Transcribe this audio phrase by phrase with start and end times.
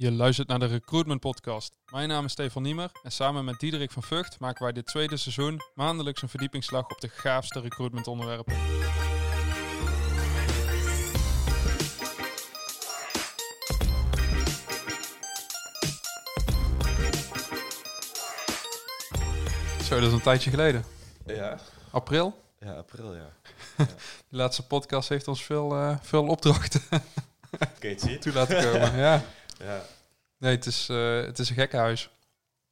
[0.00, 1.72] Je luistert naar de Recruitment Podcast.
[1.92, 5.16] Mijn naam is Stefan Niemer en samen met Diederik van Vught maken wij dit tweede
[5.16, 8.54] seizoen maandelijks een verdiepingsslag op de gaafste recruitment onderwerpen.
[19.82, 20.84] Zo, dat is een tijdje geleden.
[21.26, 21.58] Ja,
[21.90, 22.42] April.
[22.58, 23.32] ja april, ja.
[24.30, 26.82] De laatste podcast heeft ons veel, eh, veel opdrachten
[27.58, 28.20] het zien?
[28.20, 28.96] toe laten komen.
[28.96, 29.22] ja.
[29.60, 29.82] Ja.
[30.38, 32.10] Nee, het is, eh, het is een gekkenhuis.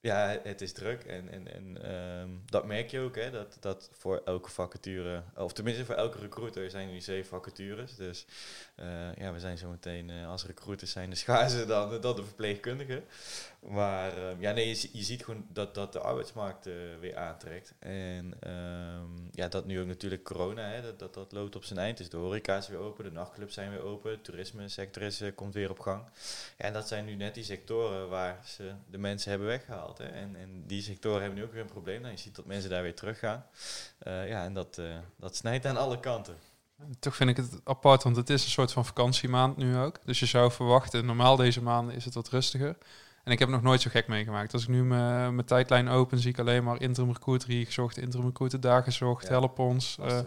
[0.00, 3.90] ja, het is druk en, en, en ehm, dat merk je ook, hè, dat, dat
[3.92, 7.96] voor elke vacature, of tenminste voor elke recruiter zijn er nu zeven vacatures.
[7.96, 8.26] Dus
[8.74, 13.04] eh, ja, we zijn zometeen eh, als recruiters zijn de schaarser dan, dan de verpleegkundigen.
[13.60, 17.16] Maar ehm, ja, nee, je, zie- je ziet gewoon dat, dat de arbeidsmarkt eh, weer
[17.16, 17.74] aantrekt.
[17.78, 21.78] En ehm, ja, dat nu ook natuurlijk corona, hè, dat, dat, dat loopt op zijn
[21.78, 21.96] eind.
[21.98, 25.20] Dus de horeca is weer open, de nachtclubs zijn weer open, de toerisme sector is,
[25.20, 26.02] eh, komt weer op gang.
[26.56, 29.98] En dat zijn nu net die sectoren waar ze de mensen hebben weggehaald.
[29.98, 30.04] Hè.
[30.06, 32.00] En, en die sectoren hebben nu ook weer een probleem.
[32.00, 33.46] Nou, je ziet dat mensen daar weer teruggaan.
[33.98, 34.80] Eh, ja, en dat,
[35.16, 36.36] dat snijdt aan alle kanten.
[36.98, 39.98] Toch vind ik het apart, want het is een soort van vakantiemaand nu ook.
[40.04, 42.76] Dus je zou verwachten, normaal deze maanden is het wat rustiger.
[43.28, 44.52] En ik heb nog nooit zo gek meegemaakt.
[44.52, 47.98] Als ik nu mijn mijn tijdlijn open, zie ik alleen maar interim recruiter hier gezocht,
[47.98, 49.28] interim recruiter daar gezocht, Ja.
[49.28, 49.96] help ons.
[50.00, 50.18] Eh,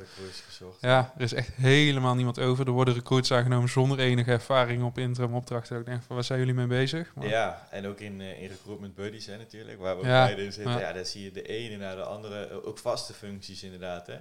[0.47, 0.77] gezocht.
[0.81, 2.65] ja, er is echt helemaal niemand over.
[2.65, 5.79] Er worden recruits aangenomen zonder enige ervaring op interim opdrachten.
[5.79, 7.11] Ik denk van, waar zijn jullie mee bezig?
[7.15, 10.43] Maar- Ja, en ook in, eh, in recruitment buddies hè, natuurlijk, waar we Ja, beide
[10.43, 10.73] in zitten.
[10.73, 10.79] ja.
[10.79, 10.93] Ja.
[10.93, 14.07] daar zie je de ene naar de andere, eh, ook vaste functies inderdaad.
[14.07, 14.15] Hè.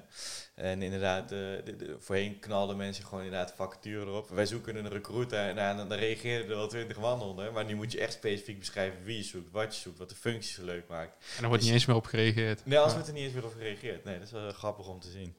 [0.55, 4.28] En inderdaad, eh, de, de- voorheen knalden mensen gewoon inderdaad vacature erop.
[4.28, 7.53] Wij zoeken een recruiter en dan, dan reageerden er wel twintig man onder.
[7.53, 10.15] Maar nu moet je echt specifiek beschrijven wie je zoekt, wat je zoekt, wat de
[10.15, 11.13] functies zo leuk maakt.
[11.37, 12.67] En er wordt niet eens meer op gereageerd.
[12.67, 12.93] Nee, Ja.
[12.93, 14.05] wordt er niet eens meer op gereageerd.
[14.05, 15.35] Nee, dat is wel grappig om te zien.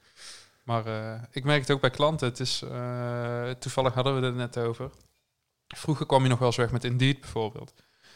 [0.63, 2.27] Maar eh, ik merk het ook bij klanten.
[2.27, 4.89] Het is, eh, toevallig hadden we het er net over.
[5.67, 7.73] Vroeger kwam je nog wel eens weg met Indeed bijvoorbeeld.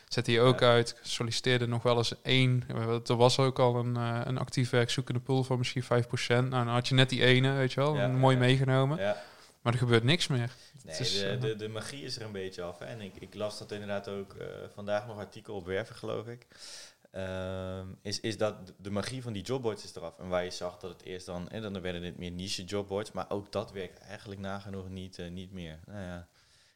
[0.07, 0.67] Zette je ook Ja.
[0.71, 2.63] uit, solliciteerde nog wel eens één.
[3.07, 6.49] Er was ook al een, eh, een actief werkzoekende pool van misschien 5%.
[6.49, 8.41] Nou, dan had je net die ene, weet je wel, Ja, mooi ja.
[8.41, 9.15] meegenomen.
[9.65, 10.51] Maar er gebeurt niks meer.
[10.83, 12.79] Nee, is, de, eh, de, de magie is er een beetje af.
[12.79, 12.85] Hè?
[12.85, 16.47] En ik, ik las dat inderdaad ook eh, vandaag nog artikel op Werven, geloof ik.
[17.11, 20.19] Ehm, is, is dat de magie van die jobboards is eraf.
[20.19, 23.11] En waar je zag dat het eerst dan, en dan werden het meer niche jobboards,
[23.11, 25.79] maar ook dat werkt eigenlijk nagenoeg niet, eh, niet meer.
[25.85, 26.27] Nou ja,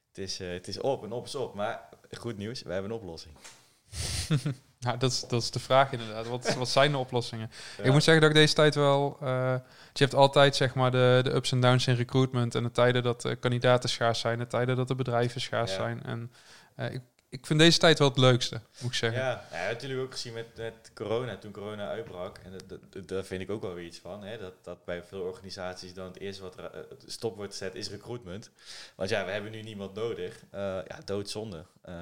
[0.07, 1.53] het is, het is op en op is op.
[1.53, 3.35] Maar goed nieuws, we hebben een oplossing.
[4.79, 6.27] Nou, dat is, dat is de vraag inderdaad.
[6.27, 7.51] Wat, wat zijn de oplossingen?
[7.77, 7.83] Ja.
[7.83, 9.17] Ik moet zeggen dat ik deze tijd wel...
[9.21, 9.55] eh,
[9.93, 12.55] je hebt altijd zeg maar de, de ups en downs in recruitment...
[12.55, 14.39] en de tijden dat de kandidaten schaars zijn...
[14.39, 15.77] de tijden dat de bedrijven schaars Ja.
[15.77, 16.03] zijn.
[16.03, 16.31] En
[16.75, 19.19] eh, ik, ik vind deze tijd wel het leukste, moet ik zeggen.
[19.21, 22.37] Ja, ja, natuurlijk ook gezien met, met corona, toen corona uitbrak.
[22.37, 24.23] En dat, dat, daar vind ik ook wel weer iets van.
[24.23, 26.65] Hè, dat, dat bij veel organisaties dan het eerste wat eh,
[27.05, 28.49] stop wordt gezet is recruitment.
[28.95, 30.43] Want ja, we hebben nu niemand nodig.
[30.49, 31.65] Eh, ja, doodzonde.
[31.81, 31.93] Eh,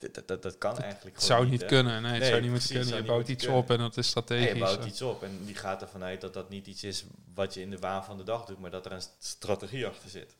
[0.00, 1.66] dat, dat, dat, dat kan eigenlijk Het zou niet hè.
[1.66, 2.96] kunnen, nee, het Nee, zou niet moeten kunnen.
[2.96, 4.52] Je bouwt iets op en dat is Nee, strategisch.
[4.52, 7.54] je bouwt iets op en die gaat ervan uit dat dat niet iets is wat
[7.54, 10.10] je in de waan van de dag doet, maar dat er een st- strategie achter
[10.10, 10.34] zit.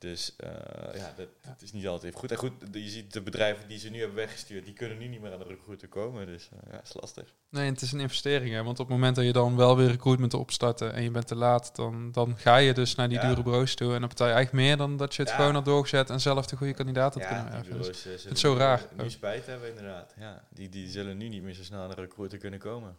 [0.00, 0.50] Dus eh,
[0.94, 2.30] ja, dat, dat is niet altijd even goed.
[2.30, 5.20] En goed, je ziet de bedrijven die ze nu hebben weggestuurd, die kunnen nu niet
[5.20, 6.26] meer aan de recruiter komen.
[6.26, 7.34] Dus eh, ja, is lastig.
[7.48, 8.54] Nee, het is een investering.
[8.54, 8.62] Hè?
[8.62, 11.34] Want op het moment dat je dan wel weer recruitment opstarten en je bent te
[11.34, 13.28] laat, dan, dan ga je dus naar die Ja.
[13.28, 13.94] dure bureaus toe.
[13.94, 15.36] En dan betaal je eigenlijk meer dan dat je het Ja.
[15.36, 17.76] gewoon had doorgezet en zelf de goede kandidaat had ja, kunnen werven.
[17.76, 18.86] Dus eh, zullen is zo raar.
[18.96, 20.14] Nu spijt hebben inderdaad.
[20.18, 22.96] Ja, die, die zullen nu niet meer zo snel aan de recruiter kunnen komen.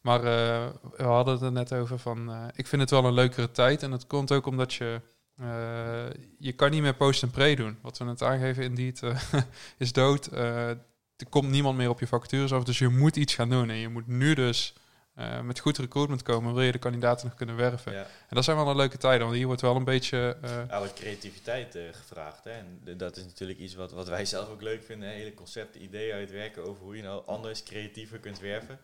[0.00, 3.50] Maar eh, we hadden het er net over van, ik vind het wel een leukere
[3.50, 3.82] tijd.
[3.82, 5.00] En dat komt ook omdat je,
[5.38, 6.06] eh,
[6.38, 7.78] je kan niet meer post en pre doen.
[7.82, 9.22] Wat we net aangeven, Indeed eh,
[9.78, 10.26] is dood.
[10.26, 10.68] Eh,
[11.16, 13.70] er komt niemand meer op je vacatures af, dus je moet iets gaan doen.
[13.70, 14.74] En je moet nu dus
[15.14, 17.92] eh, met goed recruitment komen, wil je de kandidaten nog kunnen werven.
[17.92, 18.02] Ja.
[18.02, 20.36] En dat zijn wel een leuke tijden, want hier wordt wel een beetje...
[20.68, 22.44] wat creativiteit gevraagd.
[22.44, 22.50] Hè?
[22.50, 25.08] En dat is natuurlijk iets wat, wat wij zelf ook leuk vinden.
[25.08, 28.78] Hele concepten, ideeën uitwerken over hoe je nou anders, creatiever kunt werven.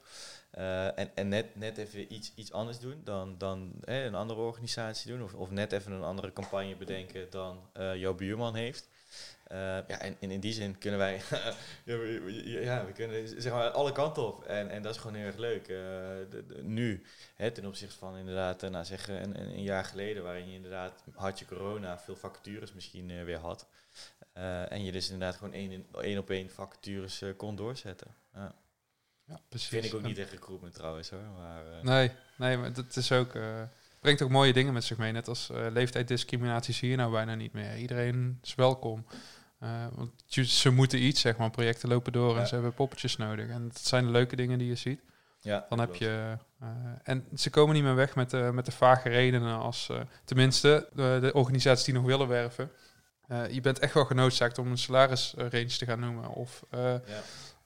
[0.52, 4.40] Eh, en en net, net even iets, iets anders doen dan, dan hè, een andere
[4.40, 5.22] organisatie doen.
[5.22, 8.88] Of, of net even een andere campagne bedenken dan eh, jouw buurman heeft.
[9.46, 11.14] Eh, ja, en, en in die zin kunnen wij,
[11.84, 14.44] ja, we, kunnen zeg maar alle kanten op.
[14.44, 15.72] En, en dat is gewoon heel erg leuk.
[16.62, 17.02] Nu,
[17.34, 21.38] hè, ten opzichte van inderdaad, nou zeggen, een, een, jaar geleden, waarin je inderdaad, had
[21.38, 23.66] je corona, veel vacatures misschien weer had.
[24.68, 28.14] En je dus inderdaad gewoon één, één op één vacatures kon doorzetten.
[29.26, 29.68] Ja, precies.
[29.68, 31.22] Vind ik ook niet echt recruitment trouwens hoor.
[31.38, 33.34] Maar, eh, Nee, nee, maar het is ook...
[33.34, 33.62] eh,
[34.00, 35.12] brengt ook mooie dingen met zich mee.
[35.12, 37.76] Net als eh leeftijddiscriminatie zie je nou bijna niet meer.
[37.76, 39.06] Iedereen is welkom.
[39.94, 40.10] Want
[40.48, 41.50] ze moeten iets, zeg maar.
[41.50, 43.48] Projecten lopen door en ze hebben poppetjes nodig.
[43.48, 45.00] En dat zijn de leuke dingen die je ziet.
[45.40, 46.36] ja, Dan heb je...
[47.02, 49.90] en ze komen niet meer weg met de, met de vage redenen als...
[50.24, 52.70] tenminste, de, de organisaties die nog willen werven...
[53.50, 56.28] je bent echt wel genoodzaakt om een salarisrange te gaan noemen.
[56.28, 57.00] Of Ja.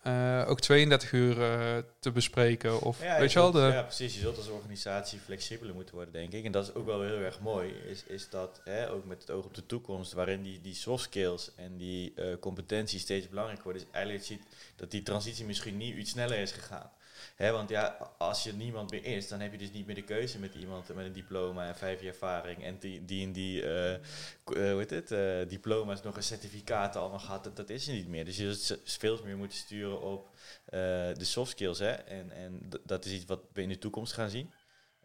[0.06, 2.80] Eh, ook 32 uur eh, te bespreken.
[2.80, 4.14] Of Ja, weet je wel, de, ja, precies.
[4.14, 6.44] Je zult als organisatie flexibeler moeten worden, denk ik.
[6.44, 7.72] En dat is ook wel heel erg mooi.
[7.86, 11.04] Is, is dat, hè, ook met het oog op de toekomst, waarin die, die soft
[11.04, 14.42] skills en die eh, competenties steeds belangrijker worden, is eigenlijk ziet
[14.76, 16.90] dat die transitie misschien niet iets sneller is gegaan.
[17.36, 20.02] Hè, want ja, als je niemand meer is, dan heb je dus niet meer de
[20.02, 23.62] keuze met iemand met een diploma en vijf jaar ervaring en die, die en die,
[23.62, 23.98] eh,
[24.44, 27.44] hoe heet het, eh, diploma's, nog een certificaten allemaal gehad.
[27.44, 28.24] Dat, dat is er niet meer.
[28.24, 30.28] Dus je zult veel meer moeten sturen op
[30.70, 31.78] de soft skills.
[31.78, 31.90] Hè?
[31.90, 34.52] En, en dat is iets wat we in de toekomst gaan zien.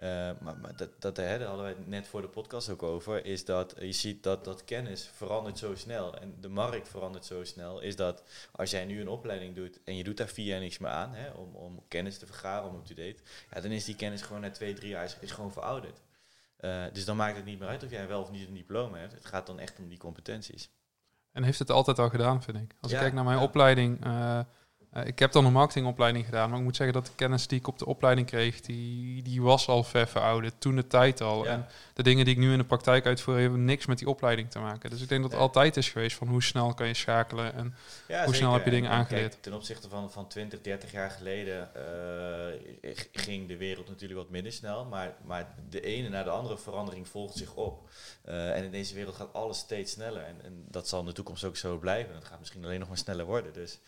[0.01, 2.83] Eh, maar maar dat, dat, hè, daar hadden wij het net voor de podcast ook
[2.83, 7.25] over, is dat je ziet dat, dat kennis verandert zo snel en de markt verandert
[7.25, 10.45] zo snel, is dat als jij nu een opleiding doet en je doet daar vier
[10.45, 13.15] jaar niks meer aan, hè, om, om kennis te vergaren, om up-to-date,
[13.53, 16.01] ja, dan is die kennis gewoon na twee, drie jaar is, is gewoon verouderd.
[16.57, 18.98] Eh, dus dan maakt het niet meer uit of jij wel of niet een diploma
[18.98, 19.13] hebt.
[19.13, 20.69] Het gaat dan echt om die competenties.
[21.31, 22.75] En heeft het altijd al gedaan, vind ik.
[22.81, 23.44] Als Ja, ik kijk naar mijn ja.
[23.44, 24.06] opleiding.
[24.06, 24.39] eh,
[24.91, 26.49] eh, ik heb dan een marketingopleiding gedaan.
[26.49, 29.41] Maar ik moet zeggen dat de kennis die ik op de opleiding kreeg, die, die
[29.41, 30.53] was al ver verouderd.
[30.57, 31.43] Toen de tijd al.
[31.43, 31.51] Ja.
[31.51, 34.51] En de dingen die ik nu in de praktijk uitvoer, hebben niks met die opleiding
[34.51, 34.89] te maken.
[34.89, 37.53] Dus ik denk dat het altijd is geweest van hoe snel kan je schakelen.
[37.53, 37.75] En
[38.07, 39.29] Ja, Hoe snel heb je En- dingen en aangeleerd?
[39.29, 44.29] kijk, ten opzichte van, van 20, 30 jaar geleden eh, ging de wereld natuurlijk wat
[44.29, 44.85] minder snel.
[44.85, 47.89] Maar, maar de ene na de andere verandering volgt zich op.
[48.23, 50.23] Eh, en in deze wereld gaat alles steeds sneller.
[50.23, 52.15] En, en dat zal in de toekomst ook zo blijven.
[52.15, 53.53] Het gaat misschien alleen nog maar sneller worden.
[53.53, 53.79] Dus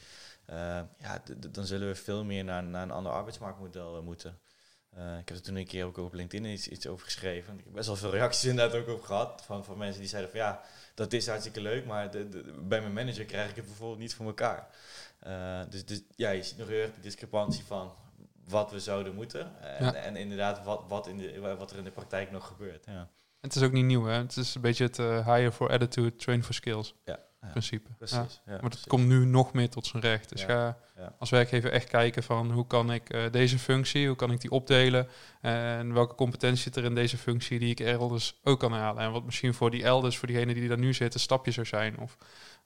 [0.97, 4.39] ja, d- d- dan zullen we veel meer naar, naar een ander arbeidsmarktmodel eh, moeten.
[4.89, 7.57] Eh, ik heb er toen een keer ook op LinkedIn iets, iets over geschreven.
[7.57, 9.43] Ik heb best wel veel reacties inderdaad ook op gehad.
[9.45, 10.61] Van, van mensen die zeiden van ja,
[10.93, 14.13] dat is hartstikke leuk, maar de, de- bij mijn manager krijg ik het bijvoorbeeld niet
[14.15, 14.67] voor elkaar.
[15.19, 17.93] Eh, dus, dus ja, je ziet nog heel erg de discrepantie van
[18.47, 19.59] wat we zouden moeten.
[19.61, 19.93] En, Ja.
[19.93, 22.85] en inderdaad wat, wat, in de, wat er in de praktijk nog gebeurt.
[22.85, 23.09] Ja,
[23.39, 24.13] het is ook niet nieuw, hè?
[24.17, 27.19] Het is een beetje het eh, hire for attitude, train for skills ja, ja,
[27.51, 27.89] principe.
[27.97, 28.17] precies.
[28.17, 28.79] Maar precies.
[28.79, 30.29] dat komt nu nog meer tot zijn recht.
[30.29, 30.77] Dus ga
[31.19, 34.51] als werkgever echt kijken van hoe kan ik eh, deze functie, hoe kan ik die
[34.51, 35.07] opdelen
[35.41, 39.03] en welke competentie zit er in deze functie die ik elders ook kan halen.
[39.03, 41.99] En wat misschien voor die elders, voor diegenen die daar nu zitten, stapje zou zijn.
[41.99, 42.17] Of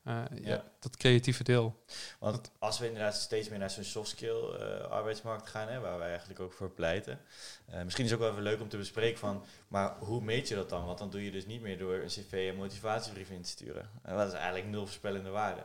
[0.08, 0.50] eh, ja.
[0.50, 0.64] Ja.
[0.80, 1.84] dat creatieve deel.
[2.20, 5.98] Want als we inderdaad steeds meer naar zo'n soft skill eh, arbeidsmarkt gaan, hè, waar
[5.98, 7.20] wij eigenlijk ook voor pleiten.
[7.66, 10.48] eh, misschien is het ook wel even leuk om te bespreken van, maar hoe meet
[10.48, 10.86] je dat dan?
[10.86, 13.90] Want dan doe je dus niet meer door een cv en motivatiebrief in te sturen.
[14.04, 15.62] En dat is eigenlijk nul voorspellende waarde.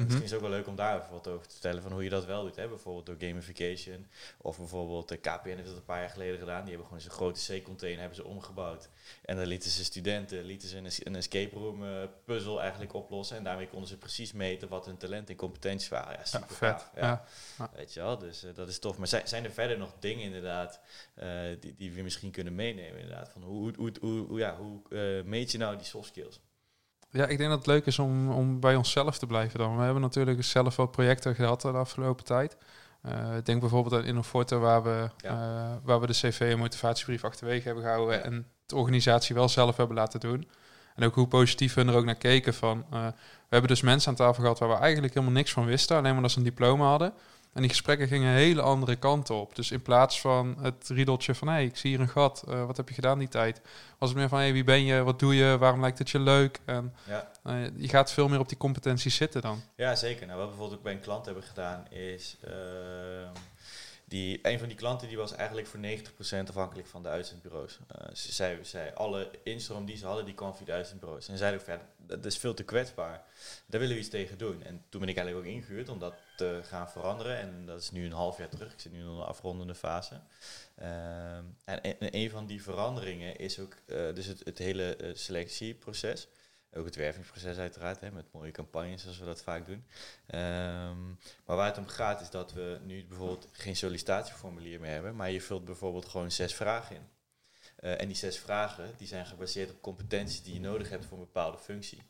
[0.00, 0.08] Mhm.
[0.08, 2.04] Misschien is het ook wel leuk om daar even wat over te vertellen van hoe
[2.04, 2.56] je dat wel doet.
[2.56, 2.68] Hè?
[2.68, 4.06] Bijvoorbeeld door gamification.
[4.38, 6.60] Of bijvoorbeeld de KPN heeft dat een paar jaar geleden gedaan.
[6.60, 8.88] Die hebben gewoon zo'n grote C-container hebben ze omgebouwd.
[9.24, 13.36] En dan lieten ze studenten lieten ze een, een escape room eh, puzzel eigenlijk oplossen.
[13.36, 16.12] En daarmee konden ze precies meten wat hun talent en competenties waren.
[16.12, 16.86] Ja, Ja, super vet.
[16.94, 17.24] Ja.
[17.58, 17.70] Ja.
[17.74, 18.98] Weet je wel, dus eh, dat is tof.
[18.98, 20.80] Maar zijn, zijn er verder nog dingen inderdaad
[21.14, 21.28] eh,
[21.60, 23.28] die, die we misschien kunnen meenemen inderdaad?
[23.28, 24.82] Van hoe, hoe, hoe, hoe, ja, hoe
[25.24, 26.40] meet je nou die soft skills?
[27.12, 29.76] Ja, ik denk dat het leuk is om, om bij onszelf te blijven dan.
[29.76, 32.56] We hebben natuurlijk zelf wel projecten gehad de afgelopen tijd.
[33.02, 35.30] Eh, ik denk bijvoorbeeld aan Innoforte, waar we, Ja.
[35.30, 38.22] eh, waar we de cv en motivatiebrief achterwege hebben gehouden Ja.
[38.24, 40.48] en de organisatie wel zelf hebben laten doen.
[40.94, 42.84] En ook hoe positief we er ook naar keken van.
[42.90, 43.06] eh,
[43.48, 46.12] we hebben dus mensen aan tafel gehad waar we eigenlijk helemaal niks van wisten, alleen
[46.12, 47.12] maar dat ze een diploma hadden.
[47.52, 49.54] En die gesprekken gingen een hele andere kant op.
[49.54, 51.48] Dus in plaats van het riedeltje van...
[51.48, 53.60] hé, hey, ik zie hier een gat, eh, wat heb je gedaan die tijd?
[53.98, 56.10] Was het meer van, hé, hey, wie ben je, wat doe je, waarom lijkt het
[56.10, 56.60] je leuk?
[56.64, 57.30] En Ja.
[57.42, 59.62] eh, je gaat veel meer op die competenties zitten dan.
[59.76, 60.26] Ja, zeker.
[60.26, 62.36] Nou, wat we bijvoorbeeld ook bij een klant hebben gedaan is...
[62.44, 63.32] ehm,
[64.10, 67.78] die, een van die klanten die was eigenlijk voor 90% afhankelijk van de uitzendbureaus.
[67.88, 71.28] Eh, ze zei, zei, alle instroom die ze hadden, die kwam via de uitzendbureaus.
[71.28, 73.24] En zeiden ook, ja, dat is veel te kwetsbaar.
[73.66, 74.62] Daar willen we iets tegen doen.
[74.62, 77.36] En toen ben ik eigenlijk ook ingehuurd om dat te gaan veranderen.
[77.36, 78.72] En dat is nu een half jaar terug.
[78.72, 80.20] Ik zit nu in een afrondende fase.
[80.74, 85.10] Ehm, en, en een van die veranderingen is ook eh, dus het, het hele eh,
[85.14, 86.28] selectieproces.
[86.74, 89.84] Ook het wervingsproces uiteraard, hè, met mooie campagnes zoals we dat vaak doen.
[90.26, 91.06] Ehm,
[91.44, 95.30] maar waar het om gaat is dat we nu bijvoorbeeld geen sollicitatieformulier meer hebben, maar
[95.30, 97.08] je vult bijvoorbeeld gewoon zes vragen in.
[97.76, 101.18] Eh, en die zes vragen die zijn gebaseerd op competenties die je nodig hebt voor
[101.18, 102.02] een bepaalde functie.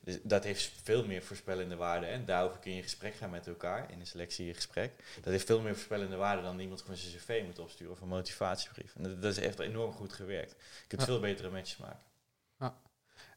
[0.00, 2.06] Dus dat heeft veel meer voorspellende waarde.
[2.06, 4.92] En daarover kun je in gesprek gaan met elkaar, in een selectiegesprek.
[5.14, 8.08] Dat heeft veel meer voorspellende waarde dan iemand gewoon zijn cv moet opsturen of een
[8.08, 8.94] motivatiebrief.
[8.96, 10.50] En dat, dat is echt enorm goed gewerkt.
[10.50, 11.06] Je kunt Ja.
[11.06, 12.00] veel betere matches maken.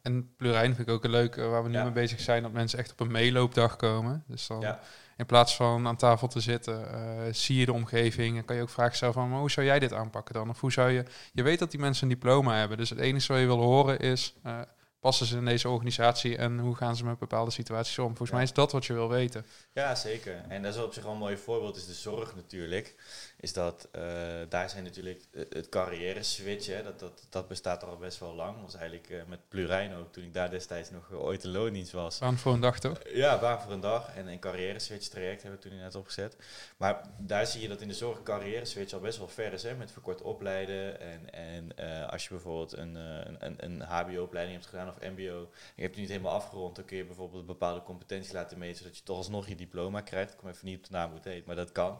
[0.08, 1.82] En Plurijn vind ik ook een leuk, eh, waar we nu Ja.
[1.82, 4.24] mee bezig zijn, dat mensen echt op een meeloopdag komen.
[4.26, 4.80] Dus dan Ja.
[5.16, 8.62] in plaats van aan tafel te zitten, eh, zie je de omgeving en kan je
[8.62, 10.48] ook vragen stellen van, maar hoe zou jij dit aanpakken dan?
[10.48, 13.32] Of hoe zou je, je weet dat die mensen een diploma hebben, dus het enige
[13.32, 14.60] wat je wil horen is, eh,
[15.00, 18.06] passen ze in deze organisatie en hoe gaan ze met bepaalde situaties om?
[18.06, 18.34] Volgens Ja.
[18.34, 19.46] mij is dat wat je wil weten.
[19.72, 20.42] Ja, zeker.
[20.48, 22.94] En dat is op zich wel een mooi voorbeeld, is de zorg natuurlijk.
[23.40, 24.02] Is dat uh,
[24.48, 28.54] daar zijn natuurlijk het carrière switch, hè, dat, dat, dat bestaat al best wel lang.
[28.54, 31.92] Dat was eigenlijk uh, met Plurijn ook, toen ik daar destijds nog ooit een loondienst
[31.92, 32.18] was.
[32.18, 32.98] Baan voor een dag toch?
[33.12, 34.14] Ja, baan voor een dag.
[34.16, 36.36] En een carrière switch traject hebben we toen net opgezet.
[36.76, 39.62] Maar daar zie je dat in de zorg carrière switch al best wel ver is,
[39.62, 41.00] hè, met verkort opleiden.
[41.00, 45.82] En, en uh, als je bijvoorbeeld een, een, een, HBO-opleiding hebt gedaan of MBO, je
[45.82, 48.96] hebt die niet helemaal afgerond, dan kun je bijvoorbeeld een bepaalde competentie laten meten, zodat
[48.96, 50.32] je toch alsnog je diploma krijgt.
[50.32, 51.98] Ik kom even niet op de naam hoe het heet, maar dat kan.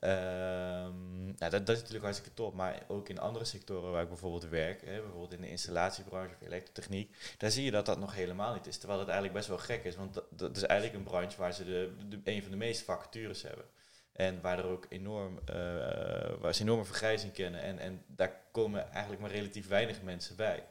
[0.00, 2.54] Um, nou, dat, dat, is natuurlijk hartstikke top.
[2.54, 6.46] Maar ook in andere sectoren waar ik bijvoorbeeld werk, hè, bijvoorbeeld in de installatiebranche of
[6.46, 8.78] elektrotechniek, daar zie je dat dat nog helemaal niet is.
[8.78, 11.64] Terwijl dat eigenlijk best wel gek is, want dat, is eigenlijk een branche waar ze
[11.64, 13.64] de, een van de meeste vacatures hebben.
[14.12, 15.54] En waar er ook enorm, uh,
[16.40, 17.60] waar ze enorme vergrijzing kennen.
[17.60, 20.64] En, en daar komen eigenlijk maar relatief weinig mensen bij.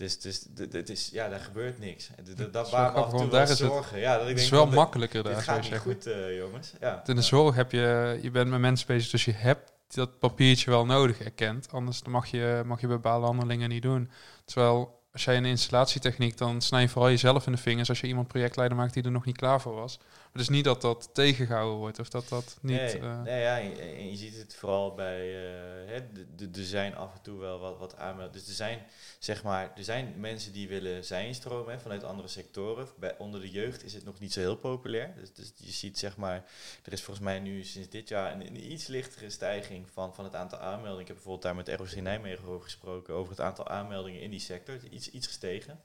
[0.00, 2.10] Dus, dus het is, ja, daar gebeurt niks.
[2.36, 3.94] Dat, dat waar af en toe daar is zorgen.
[3.94, 6.72] Het, ja, dat ik het is wel makkelijker daar, dit gaat niet goed, uh, jongens.
[6.80, 7.02] Ja.
[7.06, 10.70] In de zorg heb je, je bent met mensen bezig, dus je hebt dat papiertje
[10.70, 11.72] wel nodig erkend.
[11.72, 14.10] Anders mag je, mag je bepaalde handelingen niet doen.
[14.44, 18.06] Terwijl als jij een installatietechniek, dan snij je vooral jezelf in de vingers als je
[18.06, 19.98] iemand projectleider maakt die er nog niet klaar voor was.
[19.98, 22.76] Maar dus niet dat dat tegengehouden wordt of dat dat niet...
[22.76, 25.26] Nee, uh, nee ja, en je, ziet het vooral bij...
[25.26, 25.90] Uh,
[26.38, 28.32] er zijn af en toe wel wat, wat aanmeldingen.
[28.32, 28.78] Dus er zijn,
[29.18, 32.88] zeg maar, er zijn mensen die willen zijnstromen vanuit andere sectoren.
[32.98, 35.14] Bij, onder de jeugd is het nog niet zo heel populair.
[35.16, 36.44] Dus, dus je ziet, zeg maar,
[36.84, 40.24] er is volgens mij nu sinds dit jaar een, een, iets lichtere stijging van, van
[40.24, 41.00] het aantal aanmeldingen.
[41.00, 44.40] Ik heb bijvoorbeeld daar met ROC Nijmegen over gesproken, over het aantal aanmeldingen in die
[44.40, 44.78] sector.
[45.00, 45.80] Iets, iets gestegen.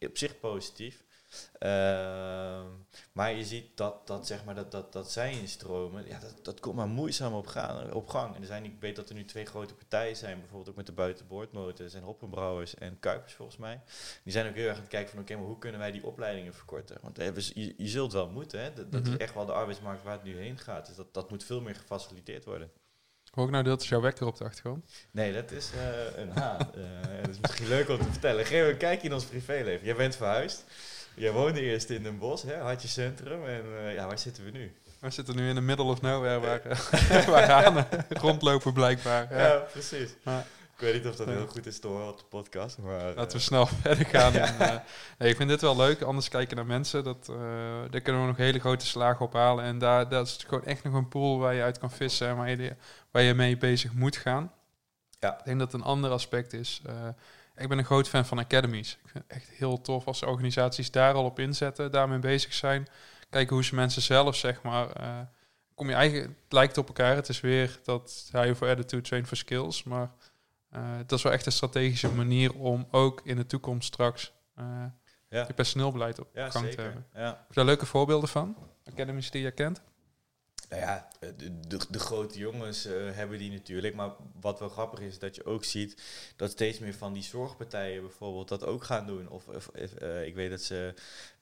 [0.00, 1.04] Op zich positief.
[1.60, 2.64] Uh,
[3.12, 6.60] maar je ziet dat, dat, zeg maar, dat, dat, dat zij instromen, ja, dat, dat
[6.60, 8.34] komt maar moeizaam op, gaan, op gang.
[8.34, 10.86] En er zijn, ik weet dat er nu twee grote partijen zijn, bijvoorbeeld ook met
[10.86, 13.80] de buitenboordmotors en Hoppenbrouwers en Kuipers volgens mij.
[14.22, 16.06] Die zijn ook heel erg aan het kijken van oké, maar hoe kunnen wij die
[16.06, 16.98] opleidingen verkorten?
[17.02, 18.72] Want je, je zult wel moeten, hè?
[18.72, 19.20] dat, dat is mhm.
[19.20, 20.86] echt wel de arbeidsmarkt waar het nu heen gaat.
[20.86, 22.70] Dus dat, dat moet veel meer gefaciliteerd worden.
[23.36, 24.84] Hoor ik nou dat is jouw wekker op de achtergrond?
[25.10, 26.70] Nee, dat is uh, een haan.
[26.76, 26.84] uh,
[27.22, 28.44] dat is misschien leuk om te vertellen.
[28.46, 29.86] Geef een kijkje in ons privéleven.
[29.86, 30.64] Jij bent verhuisd.
[31.14, 33.44] Jij woonde eerst in Den Bosch, hè, had je centrum.
[33.44, 34.72] En uh, ja, waar zitten we nu?
[34.98, 36.60] We zitten nu in de middle of nowhere waar,
[37.30, 39.26] waar hanen rondlopen blijkbaar.
[39.34, 40.10] Ja, ja precies.
[40.74, 42.78] ik weet niet of dat heel goed is te horen op de podcast.
[42.78, 44.32] Maar, Laten we snel verder gaan.
[44.34, 44.82] en,
[45.18, 46.02] nee, ik vind dit wel leuk.
[46.02, 47.04] Anders kijken naar mensen.
[47.04, 47.26] Dat,
[47.90, 49.64] daar kunnen we nog hele grote slagen op halen.
[49.64, 52.28] En daar dat is gewoon echt nog een pool waar je uit kan vissen.
[52.28, 52.76] En waar je,
[53.16, 54.52] waar je mee bezig moet gaan.
[55.18, 55.38] Ja.
[55.38, 56.82] Ik denk dat een ander aspect is.
[57.56, 58.92] Ik ben een groot fan van academies.
[58.92, 62.88] Ik vind het echt heel tof als organisaties daar al op inzetten, daarmee bezig zijn.
[63.30, 65.18] Kijken hoe ze mensen zelf, zeg maar, uh,
[65.74, 67.16] kom je eigen, het lijkt op elkaar.
[67.16, 69.82] Het is weer dat high for attitude, train for skills.
[69.82, 70.10] Maar
[70.74, 74.32] uh, dat is wel echt een strategische manier om ook in de toekomst straks
[75.28, 75.44] ja.
[75.46, 76.76] je personeelbeleid op ja, gang zeker.
[76.76, 77.06] te hebben.
[77.14, 77.26] Ja.
[77.26, 78.56] Heb je daar leuke voorbeelden van?
[78.84, 79.82] Academies die je kent?
[80.68, 83.94] Nou ja, de, de, de grote jongens uh, hebben die natuurlijk.
[83.94, 86.02] Maar wat wel grappig is, dat je ook ziet
[86.36, 89.28] dat steeds meer van die zorgpartijen bijvoorbeeld dat ook gaan doen.
[89.28, 89.70] Of, of
[90.02, 90.94] uh, ik weet dat ze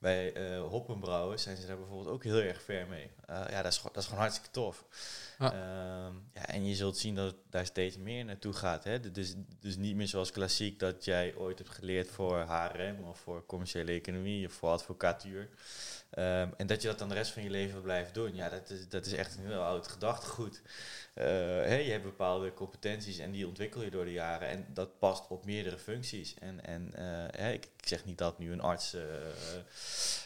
[0.04, 3.10] bij uh, Hoppenbrouwers zijn ze daar bijvoorbeeld ook heel erg ver mee.
[3.26, 4.84] ja, dat is, dat is gewoon hartstikke tof.
[5.38, 5.52] Ja.
[5.52, 8.84] Ehm, ja, en je zult zien dat het daar steeds meer naartoe gaat.
[8.84, 9.10] Hè?
[9.10, 13.46] Dus, dus niet meer zoals klassiek dat jij ooit hebt geleerd voor HRM of voor
[13.46, 15.48] commerciële economie of voor advocatuur.
[16.18, 18.70] Um, en dat je dat dan de rest van je leven blijft doen, ja, dat
[18.70, 20.62] is, dat is echt een heel oud gedachtegoed.
[21.14, 24.48] Hè, je hebt bepaalde competenties en die ontwikkel je door de jaren.
[24.48, 26.34] En dat past op meerdere functies.
[26.38, 26.90] En, en
[27.36, 28.96] hè, ik, ik, zeg niet dat nu een arts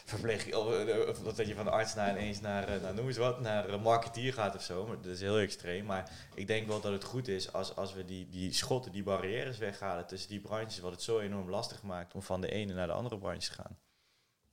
[0.05, 3.39] uh, verpleeging, of, dat je van de arts naar ineens naar, naar noem eens wat,
[3.39, 4.87] naar een marketeer gaat of zo.
[4.87, 5.85] Maar dat is heel extreem.
[5.85, 9.03] Maar ik denk wel dat het goed is als, als we die, die schotten, die
[9.03, 12.73] barrières weghalen tussen die branches, wat het zo enorm lastig maakt om van de ene
[12.73, 13.77] naar de andere branche te gaan.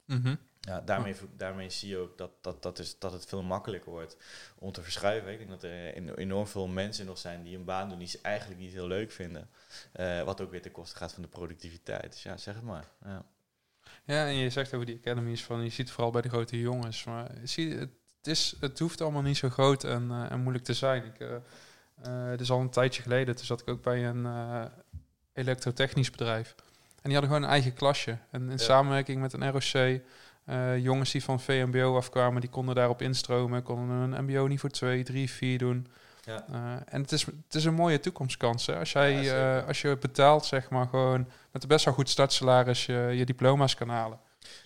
[0.04, 3.90] Mm ja, daarmee, daarmee zie je ook dat, dat, dat, is, dat het veel makkelijker
[3.90, 4.16] wordt
[4.58, 5.32] om te verschuiven.
[5.32, 8.18] Ik denk dat er enorm veel mensen nog zijn die een baan doen die ze
[8.22, 9.50] eigenlijk niet heel leuk vinden.
[10.00, 12.12] Uh, wat ook weer ten koste gaat van de productiviteit.
[12.12, 12.88] Dus ja, zeg het maar.
[13.04, 13.24] Ja,
[14.06, 17.04] ja en je zegt over die academies van je ziet vooral bij de grote jongens.
[17.04, 17.90] Maar zie, het,
[18.22, 21.04] is, het hoeft allemaal niet zo groot en, uh, en moeilijk te zijn.
[21.04, 21.28] Ik, uh,
[22.30, 24.26] het is al een tijdje geleden, toen zat ik ook bij een
[25.32, 26.54] elektrotechnisch bedrijf.
[27.02, 28.18] En die hadden gewoon een eigen klasje.
[28.30, 30.00] En in samenwerking met een ROC
[30.82, 35.30] jongens die van VMBO afkwamen, die konden daarop instromen, konden een MBO niveau 2, 3,
[35.30, 35.86] 4 doen.
[36.26, 36.46] Ja.
[36.50, 38.66] Uh, en het is, het is een mooie toekomstkans.
[38.66, 38.78] Hè?
[38.78, 42.08] Als, jij, ja, uh, als je betaalt, zeg maar, gewoon met een best wel goed
[42.08, 44.20] startsalaris je, je diploma's kan halen.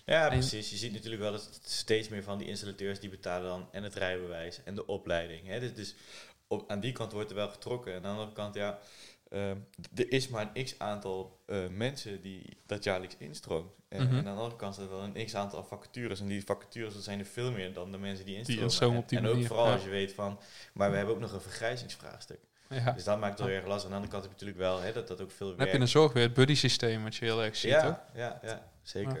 [0.05, 0.69] Ja, precies.
[0.69, 3.95] Je ziet natuurlijk wel dat steeds meer van die installateurs die betalen dan en het
[3.95, 5.47] rijbewijs en de opleiding.
[5.47, 5.59] Hè?
[5.59, 5.95] Dus, dus
[6.47, 7.91] op, aan die kant wordt er wel getrokken.
[7.91, 8.79] En aan de andere kant, ja,
[9.31, 9.57] ehm,
[9.95, 13.71] er is maar een x aantal eh, mensen die dat jaarlijks instroomt.
[13.89, 14.11] En, Mhm.
[14.11, 16.19] en aan de andere kant staat wel een x aantal vacatures.
[16.19, 18.97] En die vacatures dat zijn er veel meer dan de mensen die instromen.
[18.97, 19.73] En- die en, manier, ook vooral ja.
[19.73, 20.39] als je weet van,
[20.73, 22.39] maar we hebben ook nog een vergrijzingsvraagstuk.
[22.69, 22.91] Ja.
[22.91, 23.83] Dus dat maakt het heel erg lastig.
[23.85, 25.71] Aan de andere kant heb je natuurlijk wel hè, dat dat ook veel Dan heb
[25.73, 27.81] je een zorg weer het buddy systeem wat je heel erg ziet, toch?
[27.81, 29.17] ja, ja, ja, zeker.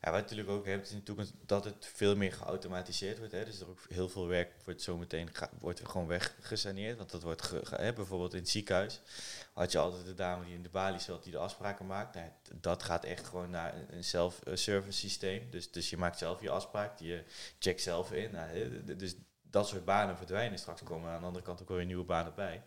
[0.00, 0.10] Ja.
[0.10, 3.32] wat je natuurlijk ook hebt, in de toekomst dat het veel meer geautomatiseerd wordt.
[3.32, 3.44] Hè.
[3.44, 5.28] Dus er ook heel veel werk wordt zometeen
[5.60, 6.96] wordt gewoon weggesaneerd.
[6.98, 9.00] Want dat wordt ge- ge- hè, bijvoorbeeld in het ziekenhuis
[9.52, 12.14] had je altijd de dame die in de balie zat die de afspraken maakt.
[12.14, 12.28] Nou,
[12.60, 15.50] dat gaat echt gewoon naar een- self-service systeem.
[15.50, 17.24] Dus, dus je maakt zelf je afspraak, je
[17.58, 18.30] checkt zelf in.
[18.30, 20.58] Nou, hè, dus dat soort banen verdwijnen.
[20.58, 22.62] Straks komen aan de andere kant ook weer nieuwe banen bij.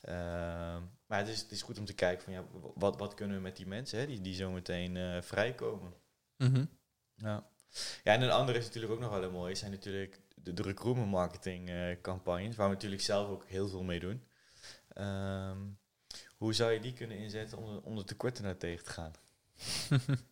[0.00, 0.82] Ehm,
[1.14, 2.44] maar het is, het is goed om te kijken van ja,
[2.74, 5.92] wat, wat kunnen we met die mensen hè, die, die zometeen eh vrijkomen.
[6.36, 6.64] Mhm.
[7.16, 7.46] Ja.
[8.04, 10.62] ja, en een andere is natuurlijk ook nog wel heel mooi, zijn natuurlijk de, de
[10.62, 14.22] recruitment marketing eh, campagnes, waar we natuurlijk zelf ook heel veel mee doen.
[14.88, 15.58] Ehm,
[16.36, 19.12] hoe zou je die kunnen inzetten om, de- om de tekorten naar tegen te gaan?